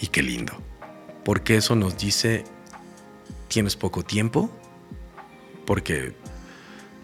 [0.00, 0.60] Y qué lindo.
[1.24, 2.44] Porque eso nos dice,
[3.48, 4.50] tienes poco tiempo,
[5.66, 6.14] porque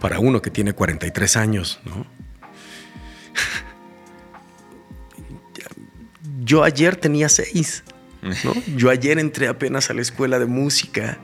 [0.00, 2.06] para uno que tiene 43 años, ¿no?
[6.44, 7.84] Yo ayer tenía 6,
[8.44, 8.54] ¿no?
[8.76, 11.18] Yo ayer entré apenas a la escuela de música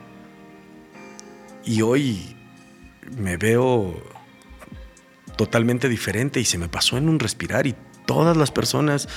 [1.64, 2.36] y hoy
[3.16, 4.02] me veo
[5.36, 7.74] totalmente diferente y se me pasó en un respirar y
[8.06, 9.08] todas las personas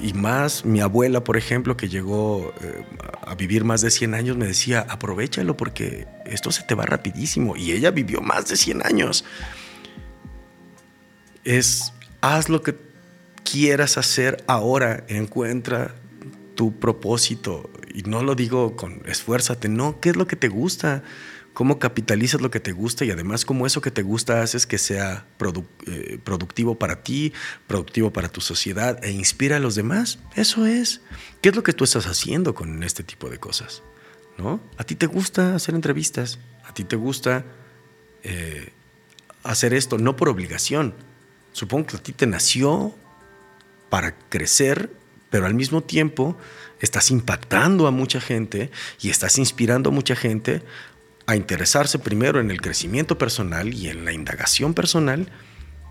[0.00, 2.84] y más mi abuela, por ejemplo, que llegó eh,
[3.22, 7.56] a vivir más de 100 años, me decía, aprovechalo porque esto se te va rapidísimo.
[7.56, 9.24] Y ella vivió más de 100 años.
[11.44, 12.76] Es, haz lo que
[13.50, 15.94] quieras hacer ahora, encuentra
[16.54, 17.70] tu propósito.
[17.94, 21.02] Y no lo digo con esfuérzate, no, ¿qué es lo que te gusta?
[21.56, 24.76] Cómo capitalizas lo que te gusta y además cómo eso que te gusta haces que
[24.76, 25.24] sea
[25.86, 27.32] eh, productivo para ti,
[27.66, 30.18] productivo para tu sociedad e inspira a los demás.
[30.34, 31.00] Eso es.
[31.40, 33.82] ¿Qué es lo que tú estás haciendo con este tipo de cosas?
[34.36, 34.60] ¿No?
[34.76, 37.46] A ti te gusta hacer entrevistas, a ti te gusta
[38.22, 38.74] eh,
[39.42, 40.92] hacer esto, no por obligación.
[41.52, 42.94] Supongo que a ti te nació
[43.88, 44.90] para crecer,
[45.30, 46.36] pero al mismo tiempo
[46.80, 50.60] estás impactando a mucha gente y estás inspirando a mucha gente
[51.26, 55.28] a interesarse primero en el crecimiento personal y en la indagación personal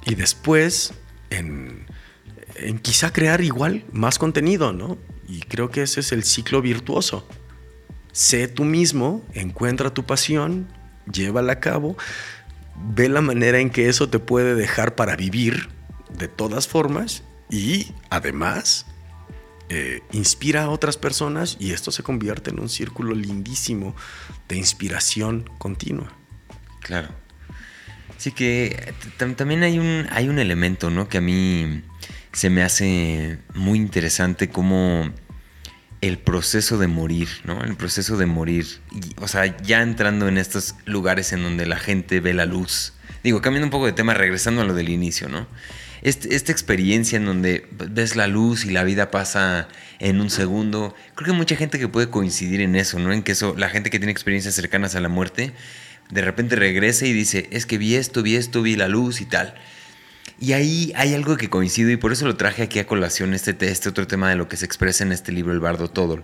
[0.06, 0.94] y después
[1.30, 1.86] en,
[2.82, 4.98] quizá crear igual más contenido, ¿no?
[5.28, 7.28] Y creo que ese es el ciclo virtuoso.
[8.12, 10.68] Sé tú mismo, encuentra tu pasión,
[11.12, 11.98] llévala a cabo,
[12.94, 15.70] ve la manera en que eso te puede dejar para vivir
[16.18, 18.86] de todas formas y además
[19.70, 23.96] eh, inspira a otras personas y esto se convierte en un círculo lindísimo
[24.48, 26.12] de inspiración continua.
[26.82, 27.10] Claro.
[28.18, 31.10] Sí que también hay un, hay un elemento, ¿no?
[31.10, 31.82] Que a mí
[32.32, 35.12] se me hace muy interesante como
[36.02, 37.64] el proceso de morir, ¿no?
[37.64, 38.68] El proceso de morir.
[39.18, 42.94] o sea, ya entrando en estos lugares en donde la gente ve la luz.
[43.24, 45.48] Digo, cambiando un poco de tema, regresando a lo del inicio, ¿no?
[46.06, 50.94] Este, esta experiencia en donde ves la luz y la vida pasa en un segundo,
[51.16, 53.12] creo que hay mucha gente que puede coincidir en eso, ¿no?
[53.12, 55.54] En que eso, la gente que tiene experiencias cercanas a la muerte,
[56.12, 59.26] de repente regresa y dice, es que vi esto, vi esto, vi la luz y
[59.26, 59.56] tal.
[60.40, 63.56] Y ahí hay algo que coincido y por eso lo traje aquí a colación, este,
[63.68, 66.24] este otro tema de lo que se expresa en este libro, El Bardo Todo,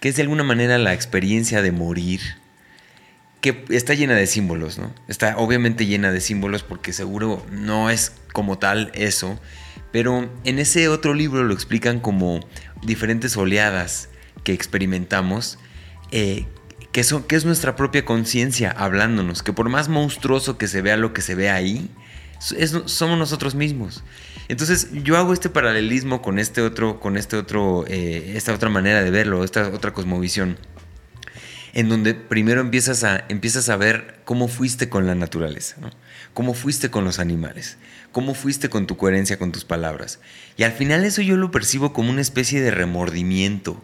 [0.00, 2.20] que es de alguna manera la experiencia de morir,
[3.42, 4.94] que está llena de símbolos, ¿no?
[5.08, 9.38] Está obviamente llena de símbolos porque seguro no es como tal eso,
[9.90, 12.40] pero en ese otro libro lo explican como
[12.82, 14.08] diferentes oleadas
[14.44, 15.58] que experimentamos,
[16.12, 16.46] eh,
[16.92, 20.96] que, son, que es nuestra propia conciencia hablándonos, que por más monstruoso que se vea
[20.96, 21.90] lo que se ve ahí,
[22.38, 24.04] somos nosotros mismos.
[24.48, 29.02] Entonces yo hago este paralelismo con este otro, con este otro, eh, esta otra manera
[29.02, 30.58] de verlo, esta otra cosmovisión,
[31.72, 35.76] en donde primero empiezas a, empiezas a ver cómo fuiste con la naturaleza,
[36.34, 37.78] cómo fuiste con los animales,
[38.12, 40.20] cómo fuiste con tu coherencia con tus palabras.
[40.56, 43.82] Y al final eso yo lo percibo como una especie de remordimiento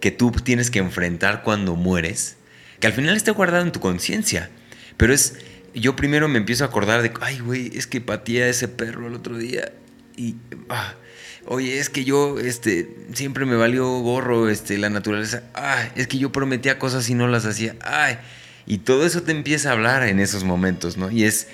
[0.00, 2.36] que tú tienes que enfrentar cuando mueres,
[2.80, 4.50] que al final está guardado en tu conciencia,
[4.96, 5.36] pero es
[5.74, 9.14] yo primero me empiezo a acordar de, ay, güey, es que patía ese perro el
[9.14, 9.72] otro día
[10.16, 10.36] y,
[10.68, 10.94] ah,
[11.50, 16.18] oye, es que yo, este, siempre me valió gorro, este, la naturaleza, ay, es que
[16.18, 18.18] yo prometía cosas y no las hacía, ay,
[18.66, 21.10] y todo eso te empieza a hablar en esos momentos, ¿no?
[21.10, 21.48] Y es,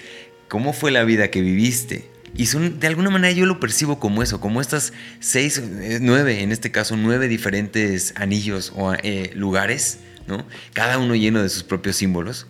[0.48, 2.08] ¿cómo fue la vida que viviste?
[2.36, 6.42] Y son, de alguna manera yo lo percibo como eso, como estas seis, eh, nueve,
[6.42, 10.44] en este caso, nueve diferentes anillos o eh, lugares, ¿no?
[10.74, 12.46] Cada uno lleno de sus propios símbolos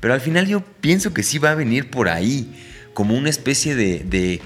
[0.00, 2.48] pero al final yo pienso que sí va a venir por ahí,
[2.94, 4.40] como una especie de,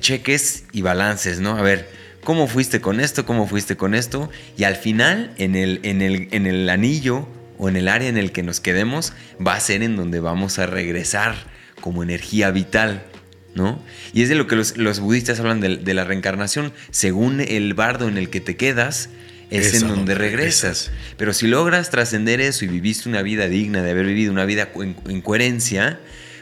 [0.00, 1.56] cheques y balances, ¿no?
[1.56, 1.88] A ver,
[2.24, 3.26] ¿cómo fuiste con esto?
[3.26, 4.30] ¿Cómo fuiste con esto?
[4.56, 8.16] Y al final, en el, en el, en el anillo o en el área en
[8.16, 9.12] el que nos quedemos,
[9.44, 11.34] va a ser en donde vamos a regresar
[11.80, 13.04] como energía vital.
[13.52, 13.82] ¿No?
[14.12, 16.72] Y es de lo que los, budistas hablan de, de, la reencarnación.
[16.92, 19.10] Según el bardo en el que te quedas,
[19.50, 20.90] es en donde regresas.
[21.16, 24.70] Pero si logras trascender eso y viviste una vida digna de haber vivido una vida
[24.76, 26.00] en, coherencia,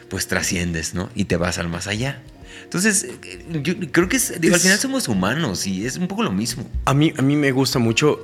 [0.09, 1.09] pues trasciendes, ¿no?
[1.15, 2.21] Y te vas al más allá.
[2.69, 3.07] Entonces,
[3.49, 6.69] yo creo que al final somos humanos y es un poco lo mismo.
[6.85, 8.19] A mí, a mí me gusta mucho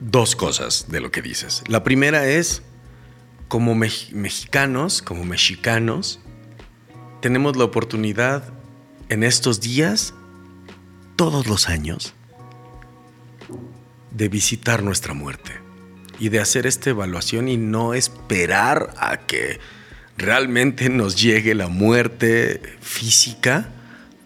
[0.00, 1.62] dos cosas de lo que dices.
[1.68, 2.62] La primera es,
[3.48, 6.20] como mexicanos, como mexicanos,
[7.20, 8.44] tenemos la oportunidad
[9.10, 10.14] en estos días,
[11.16, 12.14] todos los años,
[14.10, 15.52] de visitar nuestra muerte
[16.18, 19.60] y de hacer esta evaluación y no esperar a que
[20.16, 23.68] realmente nos llegue la muerte física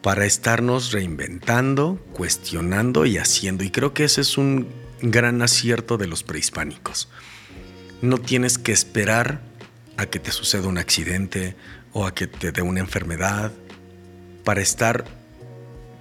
[0.07, 3.65] para estarnos reinventando, cuestionando y haciendo.
[3.65, 4.69] Y creo que ese es un
[5.03, 7.09] gran acierto de los prehispánicos.
[8.03, 9.41] No tienes que esperar
[9.97, 11.57] a que te suceda un accidente
[11.93, 13.51] o a que te dé una enfermedad
[14.45, 15.07] para estar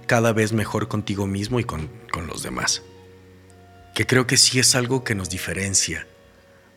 [0.06, 2.84] cada vez mejor contigo mismo y con, con los demás
[3.92, 6.06] que creo que sí es algo que nos diferencia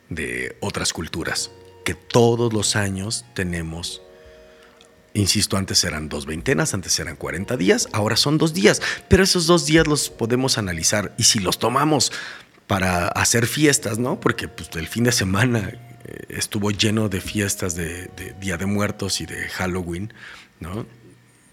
[0.08, 1.52] de otras culturas,
[1.84, 4.02] que todos los años tenemos,
[5.14, 9.46] insisto, antes eran dos veintenas, antes eran 40 días, ahora son dos días, pero esos
[9.46, 12.12] dos días los podemos analizar y si los tomamos
[12.66, 14.20] para hacer fiestas, ¿no?
[14.20, 15.70] Porque pues, el fin de semana
[16.04, 20.12] eh, estuvo lleno de fiestas de, Día de Muertos y de Halloween,
[20.60, 20.86] ¿no?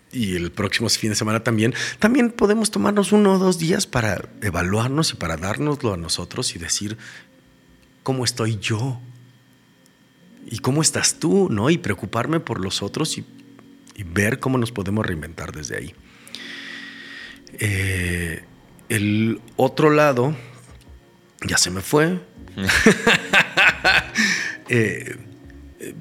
[0.10, 4.30] y el próximo fin de semana también, también podemos tomarnos uno o dos días para
[4.42, 6.98] evaluarnos y para dárnoslo a nosotros y decir,
[8.04, 9.02] ¿cómo estoy yo?
[10.46, 11.50] ¿Y cómo estás tú?
[11.52, 11.70] ¿no?
[11.70, 13.26] Y preocuparme por los otros y,
[14.04, 15.96] ver cómo nos podemos reinventar desde ahí.
[17.60, 18.44] Eh,
[18.90, 20.36] el otro lado,
[21.46, 22.20] ya se me fue.
[24.70, 25.16] Eh,
[25.80, 25.96] eh,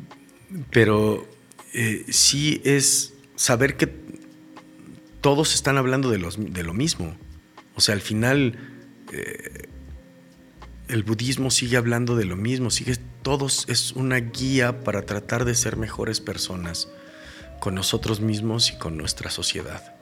[0.71, 1.29] pero
[2.09, 3.93] sí es saber que
[5.21, 7.17] todos están hablando de, de lo mismo.
[7.75, 8.57] O sea, al final
[9.13, 9.69] eh,
[10.89, 15.55] el budismo sigue hablando de lo mismo, sigue todos es una guía para tratar de
[15.55, 16.89] ser mejores personas
[17.67, 19.93] con nosotros mismos y con nuestra sociedad.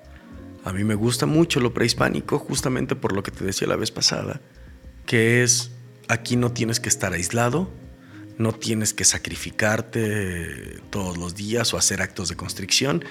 [0.65, 3.91] A mí me gusta mucho lo prehispánico justamente por lo que te decía la vez
[3.91, 4.43] pasada,
[5.07, 5.71] que es
[6.09, 7.71] aquí no tienes que estar aislado,
[8.37, 13.03] no tienes que sacrificarte todos los días o hacer actos de constricción,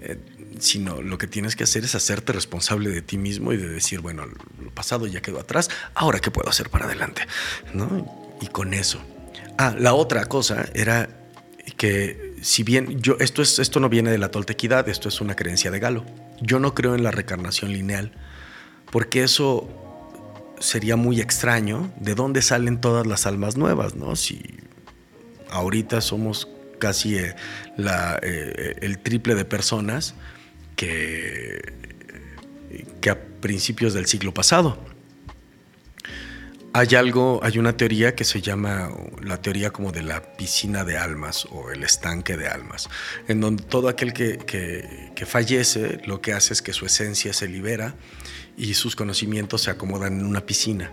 [0.00, 0.18] eh,
[0.58, 4.00] sino lo que tienes que hacer es hacerte responsable de ti mismo y de decir,
[4.00, 4.26] bueno,
[4.60, 7.28] lo pasado ya quedó atrás, ahora qué puedo hacer para adelante,
[7.72, 8.36] ¿no?
[8.40, 9.00] Y con eso.
[9.56, 11.08] Ah, la otra cosa era
[11.76, 15.34] que si bien yo esto es esto no viene de la toltequidad, esto es una
[15.34, 16.04] creencia de Galo.
[16.42, 18.12] Yo no creo en la reencarnación lineal,
[18.92, 19.66] porque eso
[20.60, 24.14] sería muy extraño de dónde salen todas las almas nuevas, ¿no?
[24.14, 24.42] Si
[25.48, 26.46] ahorita somos
[26.78, 27.34] casi eh,
[27.78, 30.14] eh, el triple de personas
[30.76, 31.72] que,
[33.00, 34.78] que a principios del siglo pasado.
[36.76, 38.90] Hay algo, hay una teoría que se llama
[39.22, 42.90] la teoría como de la piscina de almas o el estanque de almas,
[43.28, 47.46] en donde todo aquel que, que, fallece lo que hace es que su esencia se
[47.46, 47.94] libera
[48.56, 50.90] y sus conocimientos se acomodan en una piscina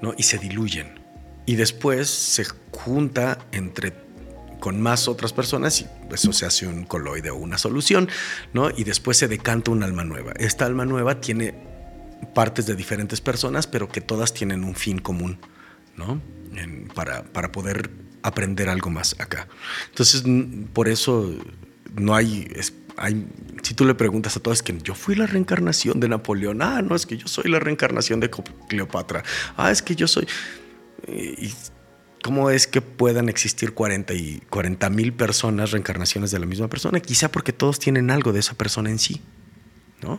[0.00, 0.14] ¿no?
[0.16, 1.00] y se diluyen.
[1.44, 3.94] Y después se junta entre
[4.60, 8.08] con más otras personas y eso se hace un coloide o una solución,
[8.52, 8.70] ¿no?
[8.70, 10.32] Y después se decanta un alma nueva.
[10.36, 11.75] Esta alma nueva tiene
[12.34, 15.38] partes de diferentes personas, pero que todas tienen un fin común,
[15.96, 16.20] ¿no?
[16.94, 17.90] para, para, poder
[18.22, 19.48] aprender algo más acá.
[19.88, 20.24] Entonces,
[20.72, 21.34] por eso
[21.94, 22.48] no hay,
[22.96, 23.26] hay,
[23.62, 26.82] si tú le preguntas a todos, es que yo fui la reencarnación de Napoleón, ah,
[26.82, 28.30] no, es que yo soy la reencarnación de
[28.68, 29.22] Cleopatra,
[29.56, 30.26] ah, es que yo soy...
[31.08, 31.52] Y,
[32.22, 36.98] ¿Cómo es que puedan existir 40 y 40 mil personas, reencarnaciones de la misma persona?
[36.98, 39.20] Quizá porque todos tienen algo de esa persona en sí,
[40.02, 40.18] ¿no?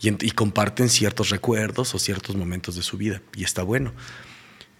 [0.00, 3.92] Y, comparten ciertos recuerdos o ciertos momentos de su vida y está bueno.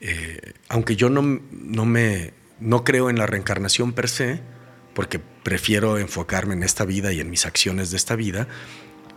[0.00, 4.40] Eh, aunque yo no, no, me, no creo en la reencarnación per se,
[4.94, 8.48] porque prefiero enfocarme en esta vida y en mis acciones de esta vida,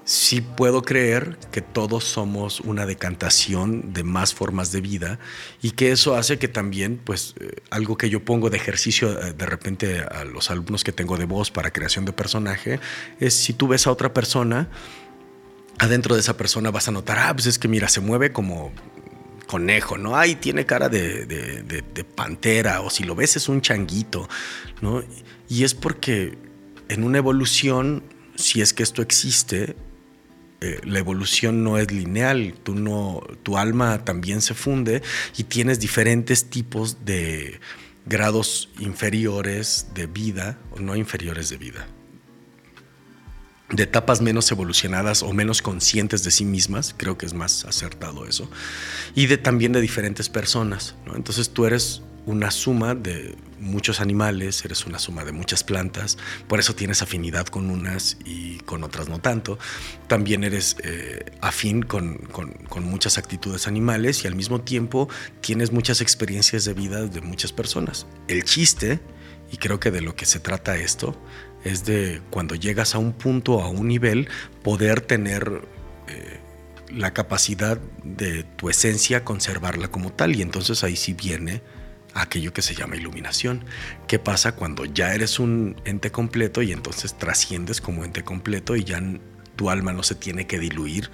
[0.04, 5.20] sí puedo creer que todos somos una decantación de más formas de vida
[5.62, 9.34] y que eso hace que también, pues, eh, algo que yo pongo de ejercicio eh,
[9.34, 12.80] de repente a los alumnos que tengo de voz para creación de personaje,
[13.20, 14.70] es si tú ves a otra persona,
[15.82, 18.72] adentro de esa persona vas a notar, ah, pues es que mira, se mueve como
[19.48, 20.16] conejo, ¿no?
[20.16, 24.30] Ay, tiene cara de, pantera, o si lo ves es un changuito,
[24.80, 25.04] ¿no?
[25.50, 26.38] Y es porque
[26.88, 28.04] en una evolución,
[28.36, 29.76] si es que esto existe,
[30.62, 35.02] eh, la evolución no es lineal, tú no, tu alma también se funde
[35.36, 37.60] y tienes diferentes tipos de
[38.06, 41.88] grados inferiores de vida, o no inferiores de vida,
[43.72, 48.26] de etapas menos evolucionadas o menos conscientes de sí mismas, creo que es más acertado
[48.26, 48.49] eso,
[49.15, 50.95] y de también de diferentes personas.
[51.15, 56.17] Entonces tú eres una suma de muchos animales, eres una suma de muchas plantas,
[56.47, 59.57] por eso tienes afinidad con unas y con otras no tanto.
[60.07, 65.07] También eres eh, afín con, con, muchas actitudes animales y al mismo tiempo
[65.41, 68.05] tienes muchas experiencias de vida de muchas personas.
[68.28, 68.99] El chiste,
[69.51, 71.15] y creo que de lo que se trata esto,
[71.64, 74.30] es de cuando llegas a un punto, a un nivel,
[74.64, 75.62] poder tener
[76.07, 76.39] eh,
[76.89, 80.36] la capacidad de tu esencia, conservarla como tal.
[80.36, 81.62] Y entonces ahí sí viene
[82.14, 83.66] aquello que se llama iluminación.
[84.07, 88.84] ¿Qué pasa cuando ya eres un ente completo y entonces trasciendes como ente completo y
[88.84, 89.01] ya
[89.55, 91.09] tu alma no se tiene que diluir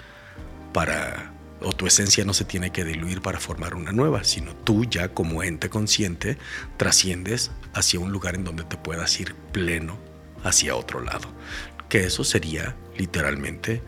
[0.74, 4.86] para o tu esencia no se tiene que diluir para formar una nueva, sino tú
[4.86, 6.38] ya como ente consciente
[6.78, 9.98] trasciendes hacia un lugar en donde te puedas ir pleno
[10.48, 11.28] hacia otro lado.
[11.90, 13.82] Que eso sería literalmente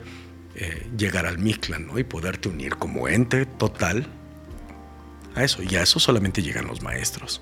[0.55, 1.99] eh, llegar al Mictlan ¿no?
[1.99, 4.07] y poderte unir como ente total
[5.35, 5.61] a eso.
[5.63, 7.41] Y a eso solamente llegan los maestros,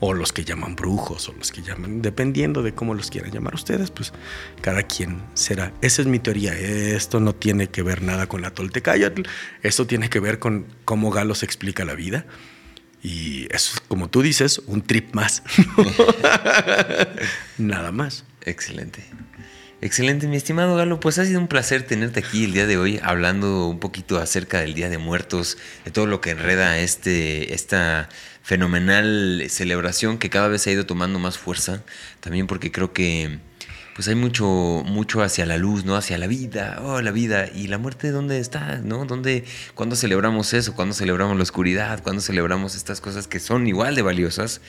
[0.00, 3.54] o los que llaman brujos, o los que llaman, dependiendo de cómo los quieran llamar
[3.54, 4.12] ustedes, pues
[4.60, 5.72] cada quien será.
[5.80, 6.52] Esa es mi teoría.
[6.52, 9.22] Esto no tiene que ver nada con la Toltecayotl,
[9.62, 12.26] esto tiene que ver con cómo Galos explica la vida.
[13.02, 15.42] Y eso es, como tú dices, un trip más.
[17.58, 18.24] Nada más.
[18.44, 19.04] Excelente.
[19.80, 20.98] Excelente, mi estimado Galo.
[20.98, 24.60] Pues ha sido un placer tenerte aquí el día de hoy, hablando un poquito acerca
[24.60, 28.08] del Día de Muertos, de todo lo que enreda este, esta
[28.42, 31.84] fenomenal celebración que cada vez ha ido tomando más fuerza.
[32.20, 33.38] También porque creo que
[33.98, 35.96] pues hay mucho, mucho hacia la luz, ¿no?
[35.96, 37.48] Hacia la vida, oh, la vida.
[37.52, 39.04] ¿Y la muerte dónde está, no?
[39.06, 39.42] ¿Dónde,
[39.74, 40.72] ¿Cuándo celebramos eso?
[40.76, 42.00] ¿Cuándo celebramos la oscuridad?
[42.04, 44.60] ¿Cuándo celebramos estas cosas que son igual de valiosas?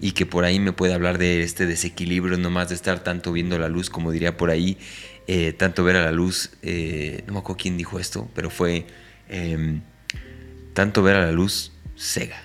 [0.00, 3.58] Y que por ahí me puede hablar de este desequilibrio, nomás de estar tanto viendo
[3.58, 4.78] la luz, como diría por ahí,
[5.26, 8.86] eh, tanto ver a la luz, eh, no me acuerdo quién dijo esto, pero fue
[9.28, 9.82] em,
[10.72, 12.42] tanto ver a la luz cega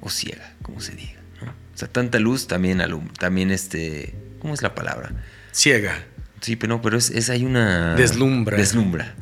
[0.00, 1.20] o ciega, como se diga.
[1.42, 1.50] ¿no?
[1.50, 2.82] O sea, tanta luz también
[3.18, 5.12] también este, ¿cómo es la palabra?
[5.52, 6.04] Ciega.
[6.40, 7.94] Sí, pero no, pero es, es hay una...
[7.94, 8.56] Deslumbra.
[8.56, 9.14] Deslumbra.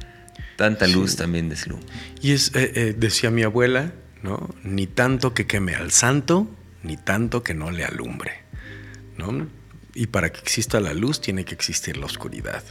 [0.56, 1.86] Tanta luz también deslumbra.
[2.20, 4.54] Y es, eh, eh, decía mi abuela, ¿no?
[4.62, 6.50] Ni tanto que queme al santo,
[6.82, 8.32] ni tanto que no le alumbre,
[9.16, 9.46] ¿no?
[9.94, 12.62] Y para que exista la luz tiene que existir la oscuridad.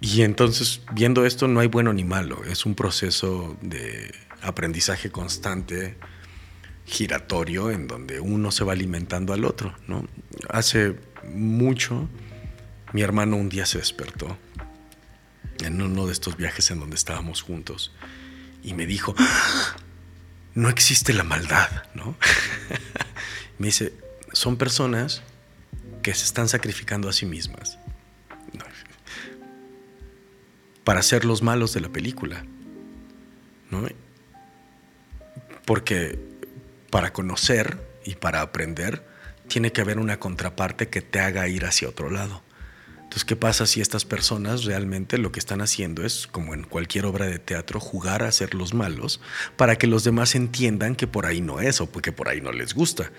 [0.00, 2.44] Y entonces, viendo esto, no hay bueno ni malo.
[2.44, 4.12] Es un proceso de
[4.42, 5.96] aprendizaje constante,
[6.84, 10.06] giratorio, en donde uno se va alimentando al otro, ¿no?
[10.48, 10.96] Hace
[11.32, 12.08] mucho
[12.94, 14.38] mi hermano un día se despertó
[15.64, 17.92] en uno de estos viajes en donde estábamos juntos
[18.62, 19.74] y me dijo, ah,
[20.54, 22.16] no existe la maldad, ¿no?
[23.58, 23.92] me dice,
[24.32, 25.24] son personas
[26.02, 27.78] que se están sacrificando a sí mismas
[30.84, 32.44] para ser los malos de la película,
[33.72, 33.88] ¿no?
[35.64, 36.16] Porque
[36.90, 39.04] para conocer y para aprender,
[39.48, 42.44] tiene que haber una contraparte que te haga ir hacia otro lado.
[43.14, 47.06] Entonces, ¿qué pasa si estas personas realmente lo que están haciendo es, como en cualquier
[47.06, 49.20] obra de teatro, jugar a ser los malos
[49.56, 52.50] para que los demás entiendan que por ahí no es o que por ahí no
[52.50, 53.12] les gusta?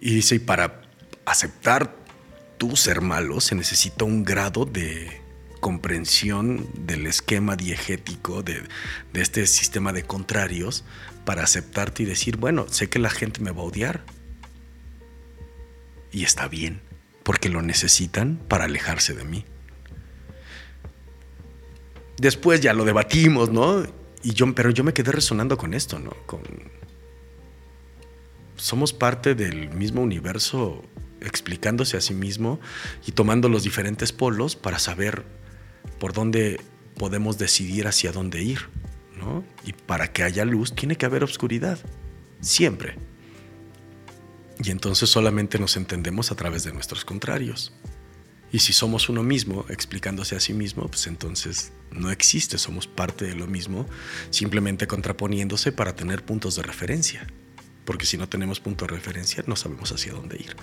[0.00, 0.80] Y dice, y para
[1.26, 1.94] aceptar
[2.56, 5.20] tú ser malo se necesita un grado de
[5.60, 8.62] comprensión del esquema diegético de,
[9.12, 10.84] de este sistema de contrarios
[11.26, 14.06] para aceptarte y decir, bueno, sé que la gente me va a odiar,
[16.10, 16.80] y está bien,
[17.22, 19.44] porque lo necesitan para alejarse de mí.
[22.18, 23.84] Después ya lo debatimos, ¿no?
[24.22, 26.10] Y yo, pero yo me quedé resonando con esto, ¿no?
[26.26, 26.42] Con,
[28.56, 30.84] somos parte del mismo universo
[31.20, 32.60] explicándose a sí mismo
[33.06, 35.24] y tomando los diferentes polos para saber
[35.98, 36.60] por dónde
[36.96, 38.68] podemos decidir hacia dónde ir,
[39.16, 39.44] ¿no?
[39.64, 41.78] Y para que haya luz tiene que haber oscuridad,
[42.40, 42.96] siempre.
[44.62, 47.72] Y entonces solamente nos entendemos a través de nuestros contrarios.
[48.52, 53.24] Y si somos uno mismo, explicándose a sí mismo, pues entonces no existe, somos parte
[53.24, 53.86] de lo mismo,
[54.30, 57.26] simplemente contraponiéndose para tener puntos de referencia.
[57.86, 60.54] Porque si no tenemos punto de referencia, no sabemos hacia dónde ir.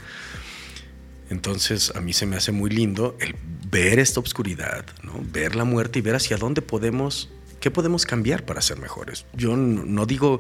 [1.30, 3.36] Entonces a mí se me hace muy lindo el
[3.70, 5.14] ver esta oscuridad, ¿no?
[5.32, 7.30] ver la muerte y ver hacia dónde podemos,
[7.60, 9.26] qué podemos cambiar para ser mejores.
[9.34, 10.40] Yo no, digo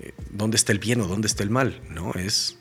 [0.00, 2.58] eh, dónde está el bien o dónde está el mal, no, es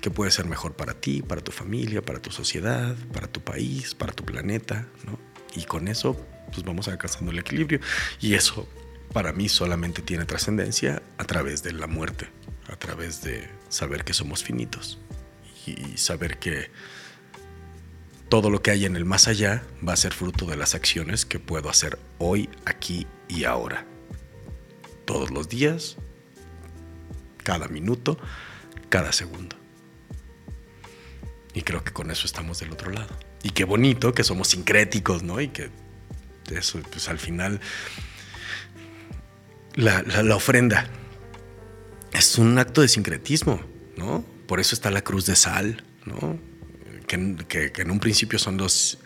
[0.00, 3.94] que puede ser mejor para ti, para tu familia, para tu sociedad, para tu país,
[3.94, 5.18] para tu planeta, ¿no?
[5.54, 6.14] Y con eso,
[6.52, 7.80] pues vamos alcanzando el equilibrio.
[8.20, 8.68] Y eso,
[9.12, 12.28] para mí, solamente tiene trascendencia a través de la muerte,
[12.68, 14.98] a través de saber que somos finitos
[15.66, 16.70] y saber que
[18.28, 21.24] todo lo que hay en el más allá va a ser fruto de las acciones
[21.24, 23.86] que puedo hacer hoy, aquí y ahora.
[25.06, 25.96] Todos los días,
[27.42, 28.18] cada minuto,
[28.90, 29.57] cada segundo.
[31.58, 33.08] Y creo que con eso estamos del otro lado.
[33.42, 35.40] Y qué bonito que somos sincréticos, ¿no?
[35.40, 35.70] Y que
[36.52, 37.60] eso, pues al final,
[39.74, 40.88] la, ofrenda
[42.12, 43.60] es un acto de sincretismo,
[43.96, 44.24] ¿no?
[44.46, 46.38] Por eso está la cruz de sal, ¿no?
[47.08, 48.98] Que, en un principio son los,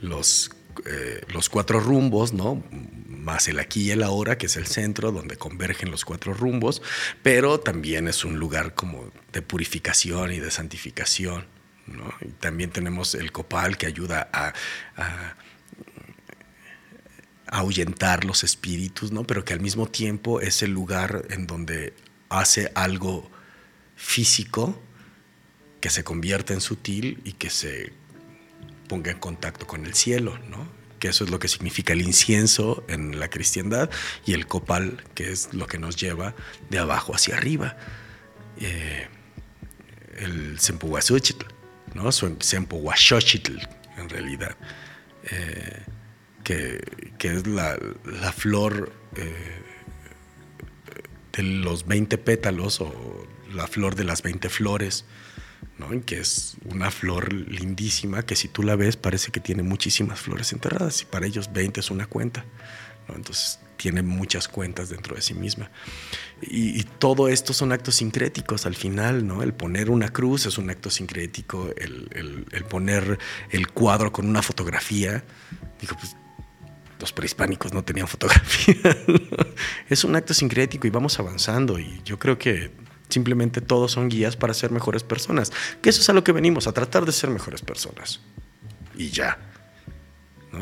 [0.00, 0.50] los,
[0.86, 2.64] eh, los cuatro rumbos, ¿no?
[3.06, 6.82] Más el aquí y el ahora, que es el centro donde convergen los cuatro rumbos,
[7.22, 11.59] pero también es un lugar como de purificación y de santificación.
[12.20, 14.52] Y también tenemos el copal que ayuda a,
[17.52, 19.24] ahuyentar los espíritus, ¿no?
[19.24, 21.94] pero que al mismo tiempo es el lugar en donde
[22.28, 23.28] hace algo
[23.96, 24.80] físico
[25.80, 27.92] que se convierta en sutil y que se
[28.88, 30.68] ponga en contacto con el cielo, ¿no?
[31.00, 33.90] que eso es lo que significa el incienso en la cristiandad
[34.24, 36.36] y el copal, que es lo que nos lleva
[36.68, 37.76] de abajo hacia arriba.
[38.60, 39.08] Eh,
[40.18, 41.46] el Sempuhuazuchitl
[41.94, 42.10] ¿no?
[42.12, 43.58] Sempohuaxochitl,
[43.96, 44.56] en realidad,
[45.30, 45.84] eh,
[46.44, 46.80] que,
[47.20, 47.78] es la,
[48.32, 49.62] flor eh,
[51.32, 55.04] de los 20 pétalos o la flor de las 20 flores,
[55.78, 55.88] ¿no?
[56.04, 60.52] que es una flor lindísima que si tú la ves parece que tiene muchísimas flores
[60.52, 62.44] enterradas y para ellos 20 es una cuenta.
[63.08, 65.70] Entonces tiene muchas cuentas dentro de sí misma.
[66.42, 69.42] Y, todo esto son actos sincréticos al final, ¿no?
[69.42, 73.18] El poner una cruz es un acto sincrético, el, poner
[73.48, 75.24] el cuadro con una fotografía.
[75.80, 76.14] Digo, pues
[76.98, 78.76] los prehispánicos no tenían fotografía.
[79.88, 82.70] es un acto sincrético y vamos avanzando y yo creo que
[83.08, 85.52] simplemente todos son guías para ser mejores personas.
[85.80, 88.20] Que eso es a lo que venimos, a tratar de ser mejores personas.
[88.94, 89.49] Y ya.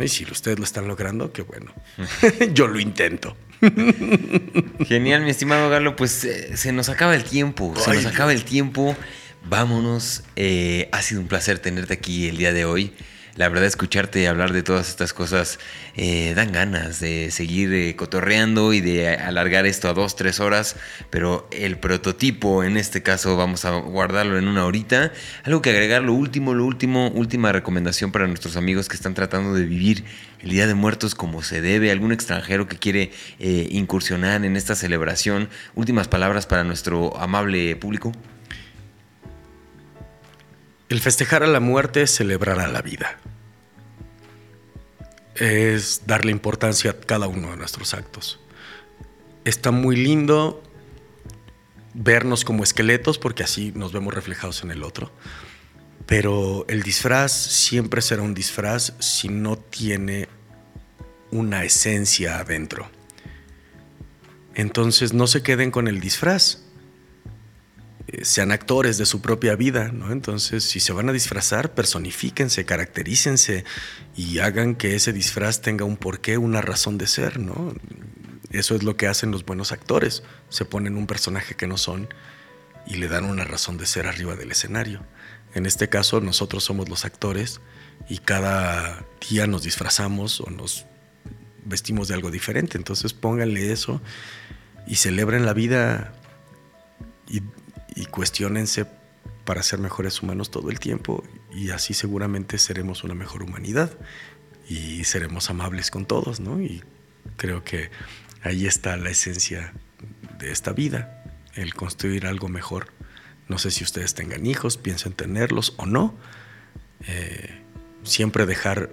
[0.01, 1.73] Y si ustedes lo están logrando, qué bueno.
[2.53, 3.37] Yo lo intento.
[4.87, 5.97] Genial, mi estimado Galo.
[5.97, 7.75] Pues eh, se nos acaba el tiempo.
[7.77, 8.97] Se nos acaba el tiempo.
[9.45, 10.25] Vámonos.
[10.37, 12.93] Eh, ha sido un placer tenerte aquí el día de hoy
[13.39, 15.61] la verdad escucharte hablar de todas estas cosas
[15.95, 20.75] eh, dan ganas de seguir eh, cotorreando y de alargar esto a dos, tres horas,
[21.09, 25.13] pero el prototipo en este caso vamos a guardarlo en una horita.
[25.45, 29.55] Algo que agregar, lo último, lo último, última recomendación para nuestros amigos que están tratando
[29.55, 30.05] de vivir
[30.41, 34.75] el Día de Muertos como se debe, algún extranjero que quiere eh, incursionar en esta
[34.75, 35.49] celebración.
[35.77, 38.11] Últimas palabras para nuestro amable público.
[40.89, 43.19] El festejar a la muerte es celebrar a la vida.
[45.39, 48.41] Es darle importancia a cada uno de nuestros actos.
[49.45, 50.63] Está muy lindo
[51.95, 55.13] vernos como esqueletos porque así nos vemos reflejados en el otro.
[56.07, 60.29] Pero el disfraz siempre será un disfraz si no tiene
[61.31, 62.91] una esencia adentro.
[64.55, 66.65] Entonces no se queden con el disfraz,
[68.23, 70.13] sean actores de su propia vida, ¿no?
[70.13, 73.65] Entonces, si se van a disfrazar, personifíquense, caracterícense
[74.17, 77.75] y hagan que ese disfraz tenga un porqué, una razón de ser, ¿no?
[78.51, 80.23] Eso es lo que hacen los buenos actores.
[80.49, 82.09] Se ponen un personaje que no son
[82.87, 85.05] y le dan una razón de ser arriba del escenario.
[85.55, 87.61] En este caso, nosotros somos los actores
[88.09, 90.87] y cada día nos disfrazamos o nos
[91.65, 92.79] vestimos de algo diferente.
[92.79, 94.01] Entonces pónganle eso
[94.87, 96.15] y celebren la vida
[97.29, 97.43] y,
[97.99, 98.87] y cuestionense
[99.45, 103.91] para ser mejores humanos todo el tiempo y así seguramente seremos una mejor humanidad
[104.69, 106.63] y seremos amables con todos, ¿no?
[106.63, 106.85] Y
[107.37, 107.91] creo que
[108.43, 109.73] ahí está la esencia
[110.39, 112.93] de esta vida, el construir algo mejor.
[113.49, 116.15] No sé si ustedes tengan hijos, piensen tenerlos o no.
[117.09, 117.63] Eh,
[118.05, 118.91] siempre dejar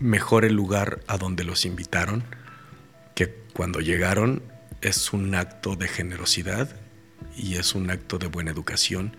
[0.00, 2.24] mejor el lugar a donde los invitaron,
[3.14, 4.42] que cuando llegaron
[4.80, 6.83] es un acto de generosidad
[7.36, 9.16] y es un acto de buena educación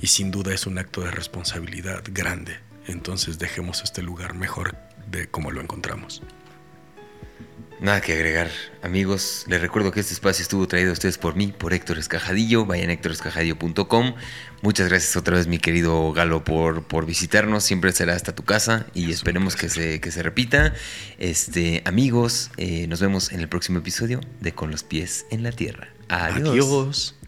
[0.00, 2.58] y sin duda es un acto de responsabilidad grande.
[2.86, 4.76] Entonces dejemos este lugar mejor
[5.10, 6.22] de como lo encontramos.
[7.80, 8.50] Nada que agregar,
[8.82, 9.46] amigos.
[9.48, 12.66] Les recuerdo que este espacio estuvo traído a ustedes por mí, por Héctor Escajadillo.
[12.66, 14.14] Vayan a héctorescajadillo.com.
[14.60, 17.64] Muchas gracias otra vez, mi querido Galo, por, por visitarnos.
[17.64, 20.74] Siempre será hasta tu casa y esperemos que se, que se repita.
[21.18, 25.52] Este, amigos, eh, nos vemos en el próximo episodio de Con los pies en la
[25.52, 25.88] tierra.
[26.10, 26.50] Adiós.
[26.50, 27.19] Adiós.